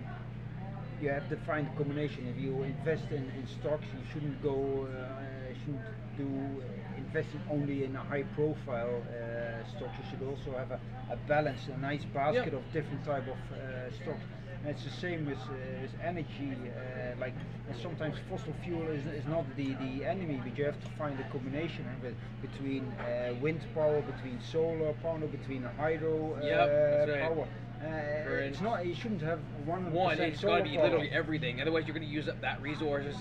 [1.02, 2.26] you have to find a combination.
[2.26, 5.82] If you invest in, in stocks, you shouldn't go, uh, shouldn't
[6.16, 9.92] do uh, investing only in a high profile uh, stocks.
[9.98, 10.80] You should also have a,
[11.12, 14.24] a balance, a nice basket of different type of uh, stocks.
[14.64, 15.52] And it's the same with, uh,
[15.82, 16.52] with energy.
[16.52, 17.32] Uh, like
[17.70, 21.18] uh, sometimes fossil fuel is, is not the, the enemy, but you have to find
[21.20, 27.08] a combination of it between uh, wind power, between solar power, between hydro uh, Yep,
[27.08, 27.22] right.
[27.22, 27.48] power.
[27.80, 28.84] Uh, it's not.
[28.84, 29.92] You shouldn't have one.
[29.92, 30.84] One, it's got to be power.
[30.84, 31.60] literally everything.
[31.60, 33.14] Otherwise, you're going to use up that resources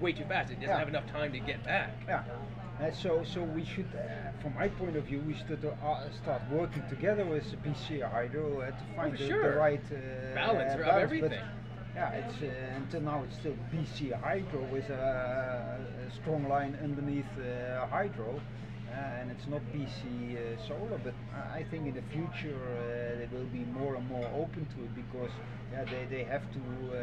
[0.00, 0.50] way too fast.
[0.50, 0.78] It doesn't Yeah.
[0.78, 1.92] have enough time to get back.
[2.08, 2.24] Yeah.
[2.80, 6.40] Uh, so, so we should, uh, from my point of view, we should uh, start
[6.50, 9.50] working together with BC Hydro uh, to find the, Oh, sure.
[9.52, 11.42] the right uh, Balance of but everything.
[11.94, 15.78] yeah, it's uh, until now it's still BC Hydro with a,
[16.08, 18.40] a strong line underneath uh, Hydro.
[18.90, 21.14] Uh, and it's not BC uh, Solar, but
[21.54, 24.94] I- think in the future uh, they will be more and more open to it
[24.96, 25.30] because
[25.72, 26.96] yeah, they, they have to, uh,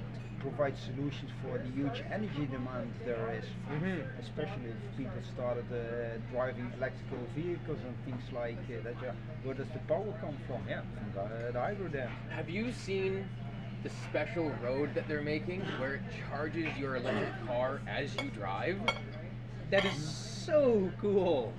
[0.00, 4.06] to provide solutions for the huge energy demand there is Mhm.
[4.20, 8.96] especially if people started uh, driving electrical vehicles and things like uh, that.
[9.02, 9.12] Yeah,
[9.42, 10.60] where does the power come from?
[10.68, 12.06] Yeah, from the, the.
[12.34, 13.28] Have you seen
[13.82, 18.78] the special road that they're making where it charges your electric car as you drive?
[19.70, 21.52] That is so cool.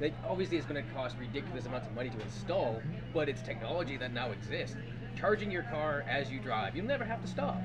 [0.00, 2.82] Like obviously it's going to cost ridiculous amounts of money to install,
[3.14, 4.76] but it's technology that now exists.
[5.16, 7.60] Charging your car as you drive, you'll never have to stop.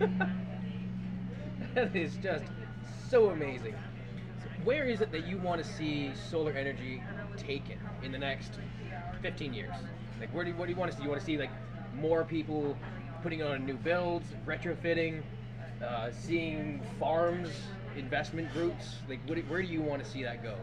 [1.74, 2.44] that is just
[3.08, 3.74] so amazing.
[4.64, 7.00] Where is it that you want to see solar energy
[7.36, 8.50] taken in the next
[9.22, 9.74] 15 years?
[10.18, 11.04] Like, where do you, what do you want to see?
[11.04, 11.50] You want to see like
[11.94, 12.76] more people
[13.22, 15.22] putting on new builds, retrofitting,
[15.84, 17.50] uh, seeing farms,
[17.96, 18.96] investment groups.
[19.08, 20.54] Like, what, where do you want to see that go?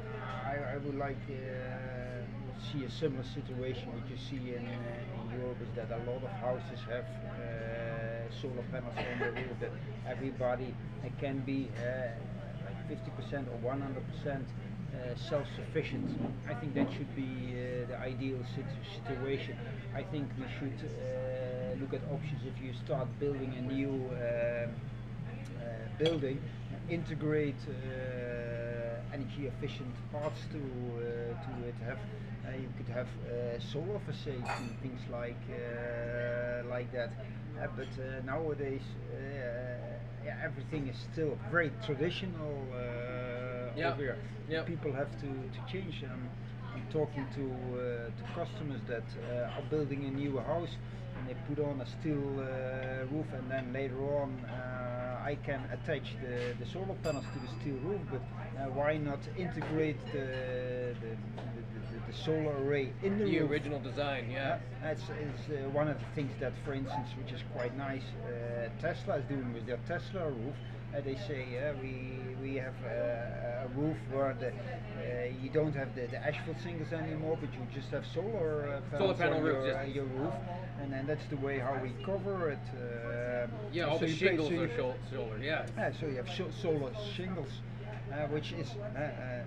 [0.46, 5.34] I, I would like uh, to see a similar situation what you see in, uh,
[5.34, 9.60] in Europe is that a lot of houses have uh, solar panels on the roof
[9.60, 9.72] that
[10.08, 10.74] everybody
[11.04, 12.08] uh, can be uh,
[12.66, 14.42] like 50% or 100%
[14.94, 16.06] uh, self-sufficient.
[16.50, 19.58] I think that should be uh, the ideal sit- situation.
[19.96, 24.76] I think we should uh, look at options if you start building a new um,
[25.58, 25.64] uh,
[25.98, 26.40] building,
[26.90, 27.74] integrate uh,
[29.14, 31.76] energy efficient parts to uh, to it.
[31.86, 32.00] Have
[32.48, 37.12] uh, you could have uh, solar facility, things like uh, like that.
[37.62, 38.82] Uh, but uh, nowadays,
[39.14, 39.18] uh,
[40.26, 42.78] yeah, everything is still very traditional uh,
[43.76, 44.18] Yeah, over here.
[44.50, 44.64] yeah.
[44.64, 46.04] People have to, to change.
[46.04, 46.30] Um,
[46.74, 47.80] I'm talking to uh,
[48.18, 50.76] to customers that uh, are building a new house
[51.18, 55.62] and they put on a steel uh, roof and then later on uh, I can
[55.72, 58.22] attach the, the solar panels to the steel roof but
[58.60, 63.52] uh, why not integrate the, the, the, the, solar array in the, The roof?
[63.52, 65.10] original design, Yeah, that's is
[65.50, 69.26] uh, one of the things that, for instance, which is quite nice, uh, Tesla is
[69.26, 70.56] doing with their Tesla roof.
[70.96, 71.46] Uh, they say
[71.82, 76.58] we we have uh, a roof where the, uh, you don't have the, the asphalt
[76.64, 80.06] shingles anymore, but you just have solar uh, panels Solar panel on roof, your, your
[80.06, 80.34] roof,
[80.82, 82.60] and then that's the way how we cover it.
[82.76, 85.66] Uh, Yeah, all so the you pay- shingles so are solar, yeah.
[85.78, 87.50] yeah, so you have so- solar shingles,
[88.12, 89.44] uh, which is uh, uh,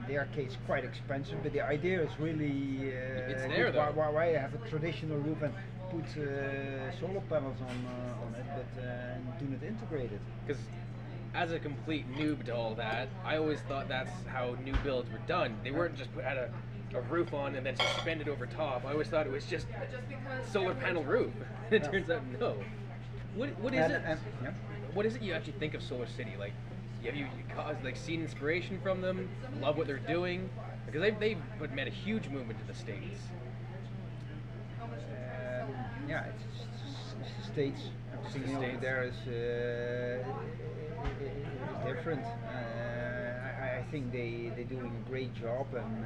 [0.00, 4.08] in their case quite expensive, but the idea is really uh, It's there, Why, why,
[4.10, 5.54] why have a traditional roof and
[5.94, 10.20] put uh, solar panels on uh, on it, but uh, do not integrate it?
[10.46, 10.62] Because
[11.34, 15.18] as a complete noob to all that, I always thought that's how new builds were
[15.26, 15.56] done.
[15.64, 16.50] They weren't just put had a,
[16.94, 18.84] a roof on and then suspended over top.
[18.84, 19.66] I always thought it was just
[20.50, 21.32] solar panel roof.
[21.70, 21.90] it Yeah.
[21.90, 22.56] turns out no.
[23.34, 24.02] What what is And- it?
[24.06, 24.50] and- yeah.
[24.94, 26.34] What is it you actually think of Solar City?
[26.38, 26.52] Like,
[27.04, 29.28] have you, you caused, like seen inspiration from them?
[29.60, 30.48] Love what they're doing?
[30.86, 33.18] Because they've they've made a huge movement to the states.
[36.08, 37.80] Yeah, it's, it's, it's the states.
[38.12, 39.30] Everything the over there is, uh,
[41.02, 42.24] i- i- is different.
[42.24, 46.04] Uh, I, I think they they're doing a great job and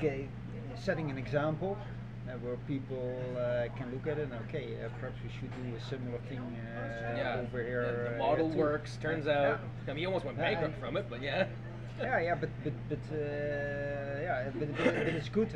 [0.00, 1.76] uh, setting an example.
[2.26, 5.76] Uh, where people uh, can look at it and okay, uh, perhaps we should do
[5.76, 7.82] a similar thing uh, yeah, over here.
[7.84, 8.96] yeah, the uh, model works.
[9.02, 9.92] Turns Uh, out, yeah.
[9.92, 11.46] I mean, he almost went bankrupt from it, but yeah.
[12.00, 13.16] yeah, yeah, but but but uh,
[14.22, 15.54] yeah, but, but, but it's good.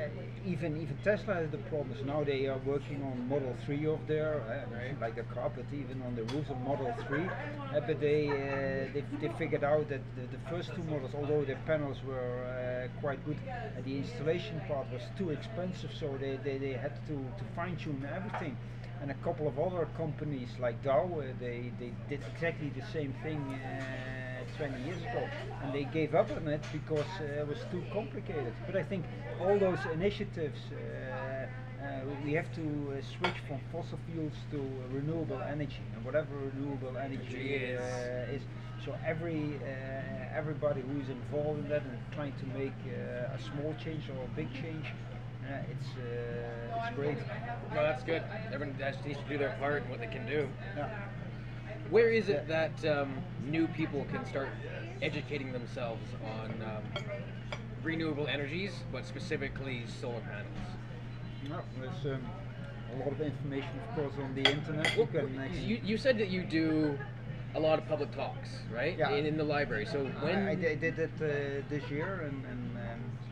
[0.00, 0.08] Uh,
[0.46, 2.24] even even Tesla has the problems now.
[2.24, 4.98] They are working on Model 3 of their uh, Right.
[5.00, 7.30] like a car, but even on the roofs of Model 3.
[7.72, 8.22] Uh, but they,
[8.88, 12.38] uh, they they figured out that the, the first two models, although their panels were
[12.44, 13.38] uh, quite good,
[13.84, 15.92] the installation part was too expensive.
[15.92, 18.56] So they, they, they had to, to fine tune everything.
[19.00, 23.12] and a couple of other companies like Dow, uh, they, they did exactly the same
[23.22, 24.19] thing uh,
[24.60, 25.26] 20 years ago,
[25.62, 28.52] and they gave up on it because uh, it was too complicated.
[28.66, 29.06] But I think
[29.40, 30.76] all those initiatives, uh,
[31.82, 32.60] uh, we have to
[32.92, 34.60] uh, switch from fossil fuels to
[34.92, 37.80] renewable energy, and whatever renewable energy is.
[37.80, 38.42] uh, is.
[38.84, 43.38] So every uh, everybody who is involved in that and trying to make uh, a
[43.50, 44.84] small change or a big change,
[45.48, 47.16] uh, it's uh, it's great.
[47.74, 48.22] No, that's good.
[48.52, 50.48] Everyone has- needs to do their part and what they can do.
[50.76, 50.88] Yeah.
[51.90, 54.48] Where is it that um, new people can start
[55.02, 57.04] educating themselves on um,
[57.82, 60.46] renewable energies, but specifically solar panels?
[61.48, 62.24] No, there's um,
[62.94, 64.96] a lot of information, of course, on the internet.
[64.96, 66.96] You Well, can you, you said that you do
[67.56, 68.96] a lot of public talks, right?
[68.96, 69.10] Yeah.
[69.10, 69.86] In, in the library.
[69.86, 72.78] So when I, I did, it uh, this year and, and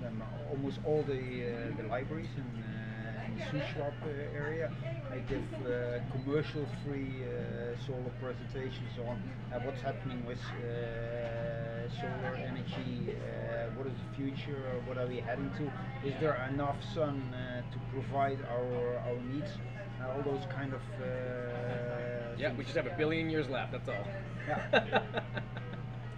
[0.07, 2.65] um, almost all the uh, the libraries in,
[3.39, 4.71] the Shuswap uh, area.
[5.13, 9.23] I give uh, commercial-free uh, solar presentations on
[9.53, 15.19] uh, what's happening with uh, solar energy, uh, what is the future, what are we
[15.21, 15.71] heading to,
[16.07, 19.51] is there enough sun uh, to provide our our needs,
[20.03, 20.81] all those kind of.
[21.01, 23.73] Uh, yeah, we just have a billion years left.
[23.73, 24.07] That's all.
[24.49, 25.03] Yeah.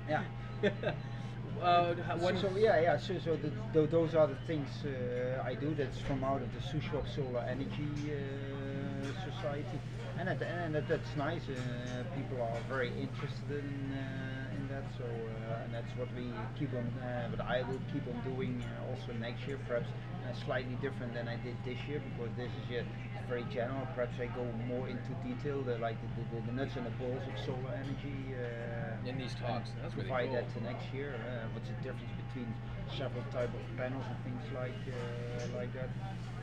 [0.09, 0.25] Yeah.
[1.63, 2.99] uh, how- So, so yeah, yeah.
[2.99, 5.75] So, so the, tho- those are the things uh, I do.
[5.75, 9.79] That's from out of the Shuswap Solar Energy uh, Society,
[10.19, 11.43] and that, and that, that's nice.
[11.49, 14.30] Uh, people are very interested in uh, in
[14.71, 14.85] that.
[14.97, 16.87] So, uh, and that's what we keep on.
[17.03, 21.15] Uh, what I will keep on doing uh, also next year, perhaps uh, slightly different
[21.15, 22.87] than I did this year, because this year is
[23.29, 23.87] very general.
[23.95, 27.27] Perhaps I go more into detail, the, like the, the, the nuts and the bolts
[27.27, 28.35] of solar energy.
[28.35, 29.71] Uh, In these talks.
[29.83, 30.37] That's really provide cool.
[30.41, 31.15] that to next year.
[31.19, 32.49] Uh, what's the difference between
[32.97, 35.91] several type of panels and things like uh, like that?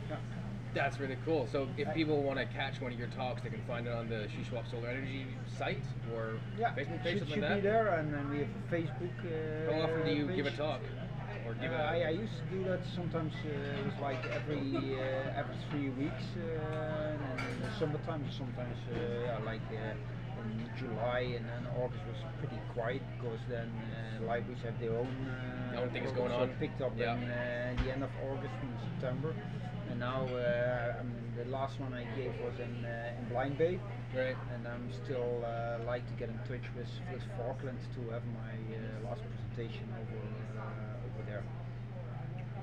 [0.10, 0.47] Yeah.
[0.78, 1.48] That's really cool.
[1.52, 4.08] So if people want to catch one of your talks, they can find it on
[4.08, 5.26] the Shuswap Solar Energy
[5.58, 5.82] site
[6.14, 7.64] or Yeah, Facebook page, should, something should like be that.
[7.64, 9.18] there, and then we have a Facebook.
[9.26, 10.82] Uh, How often do you give a talk?
[11.48, 13.34] Or give Uh, a I, I used to do that sometimes.
[13.46, 13.50] Uh,
[13.80, 17.22] it was like every uh, every three weeks, uh, and
[17.56, 22.60] in the summertime, sometimes uh, yeah, like uh, in July, and then August was pretty
[22.74, 23.72] quiet because then
[24.22, 25.08] uh, libraries have their own
[25.74, 26.50] uh, Own things going on.
[26.60, 27.16] picked up Yeah.
[27.16, 29.34] in uh, the end of August and September,
[29.98, 33.58] and now uh, I mean, the last one I gave was in uh, in Blind
[33.58, 33.80] Bay
[34.16, 34.36] right.
[34.54, 38.54] and I'm still uh, like to get in touch with, with Falklands to have my
[38.76, 40.20] uh, last presentation over
[40.60, 41.44] uh, over there.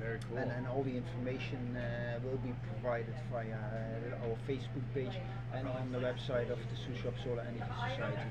[0.01, 0.39] Very cool.
[0.39, 5.16] And, and all the information uh, will be provided via uh, our Facebook page
[5.55, 8.22] and on the website of the Shuswap Solar Energy Society.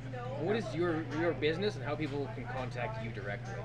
[0.41, 3.55] What is your your business and how people can contact you directly?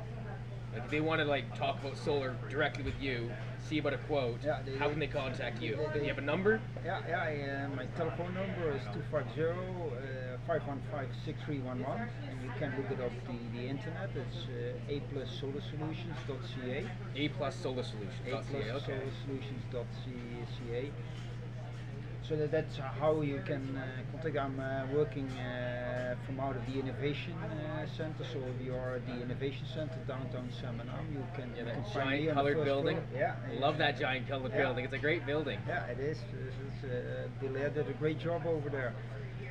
[0.78, 3.32] Like if they want to like talk about solar directly with you,
[3.66, 5.74] see about a quote, Yeah, they- how can they contact you?
[5.76, 6.60] they- Do you have a number?
[6.84, 7.18] Yeah, yeah.
[7.20, 13.00] I, uh, my telephone number is 250 uh, 515 6311, and you can look it
[13.00, 14.10] up the, the internet.
[14.14, 16.86] It's uh, a plus solar solutions.ca.
[17.16, 18.22] A plus solar solutions.
[18.24, 19.00] A plus Okay.
[19.26, 20.92] solutions.ca.
[22.28, 24.36] So that, that's how you can uh, contact.
[24.36, 28.22] I'm uh, working uh, from out of the Innovation uh, Center.
[28.30, 31.90] So if you are at the Innovation Center downtown Salmon Arm, you can, Yeah, that
[31.94, 32.96] giant colored building.
[32.96, 33.18] floor.
[33.18, 34.64] Yeah, love that giant colored Yeah.
[34.64, 34.84] building.
[34.84, 35.58] It's a great building.
[35.66, 36.18] Yeah, it is.
[36.18, 38.92] It's, it's, uh, did a great job over there.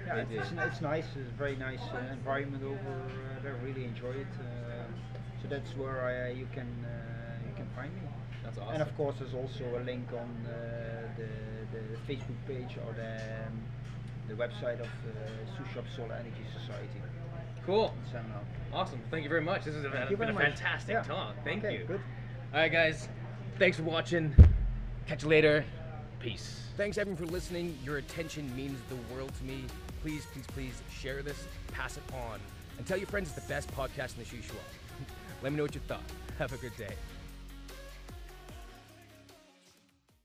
[0.05, 1.05] Yeah, They it's, it's, nice.
[1.15, 3.55] It's a very nice uh, environment over uh, there.
[3.63, 4.27] Really enjoy it.
[4.39, 4.83] Uh,
[5.41, 8.01] so that's where I, you can uh, you can find me.
[8.43, 8.73] That's awesome.
[8.73, 11.27] And of course, there's also a link on uh, the,
[11.91, 13.15] the Facebook page or the,
[13.45, 13.61] um,
[14.27, 17.01] the website of uh, Shuswap Solar Energy Society
[17.65, 17.93] cool.
[18.05, 18.45] in Salmon Arm.
[18.73, 18.99] Awesome.
[19.11, 19.65] Thank you very much.
[19.65, 21.03] This has been, a fantastic Yeah.
[21.03, 21.35] talk.
[21.43, 21.85] Thank Okay, you.
[21.85, 22.01] Good.
[22.53, 23.07] All right, guys.
[23.59, 24.33] Thanks for watching.
[25.05, 25.63] Catch you later.
[26.19, 26.63] Peace.
[26.77, 27.77] Thanks, everyone, for listening.
[27.83, 29.65] Your attention means the world to me.
[30.01, 32.39] Please, please, please share this, pass it on,
[32.77, 34.55] and tell your friends it's the best podcast in the Shuswap.
[35.43, 36.03] Let me know what you thought.
[36.39, 36.93] Have a good day.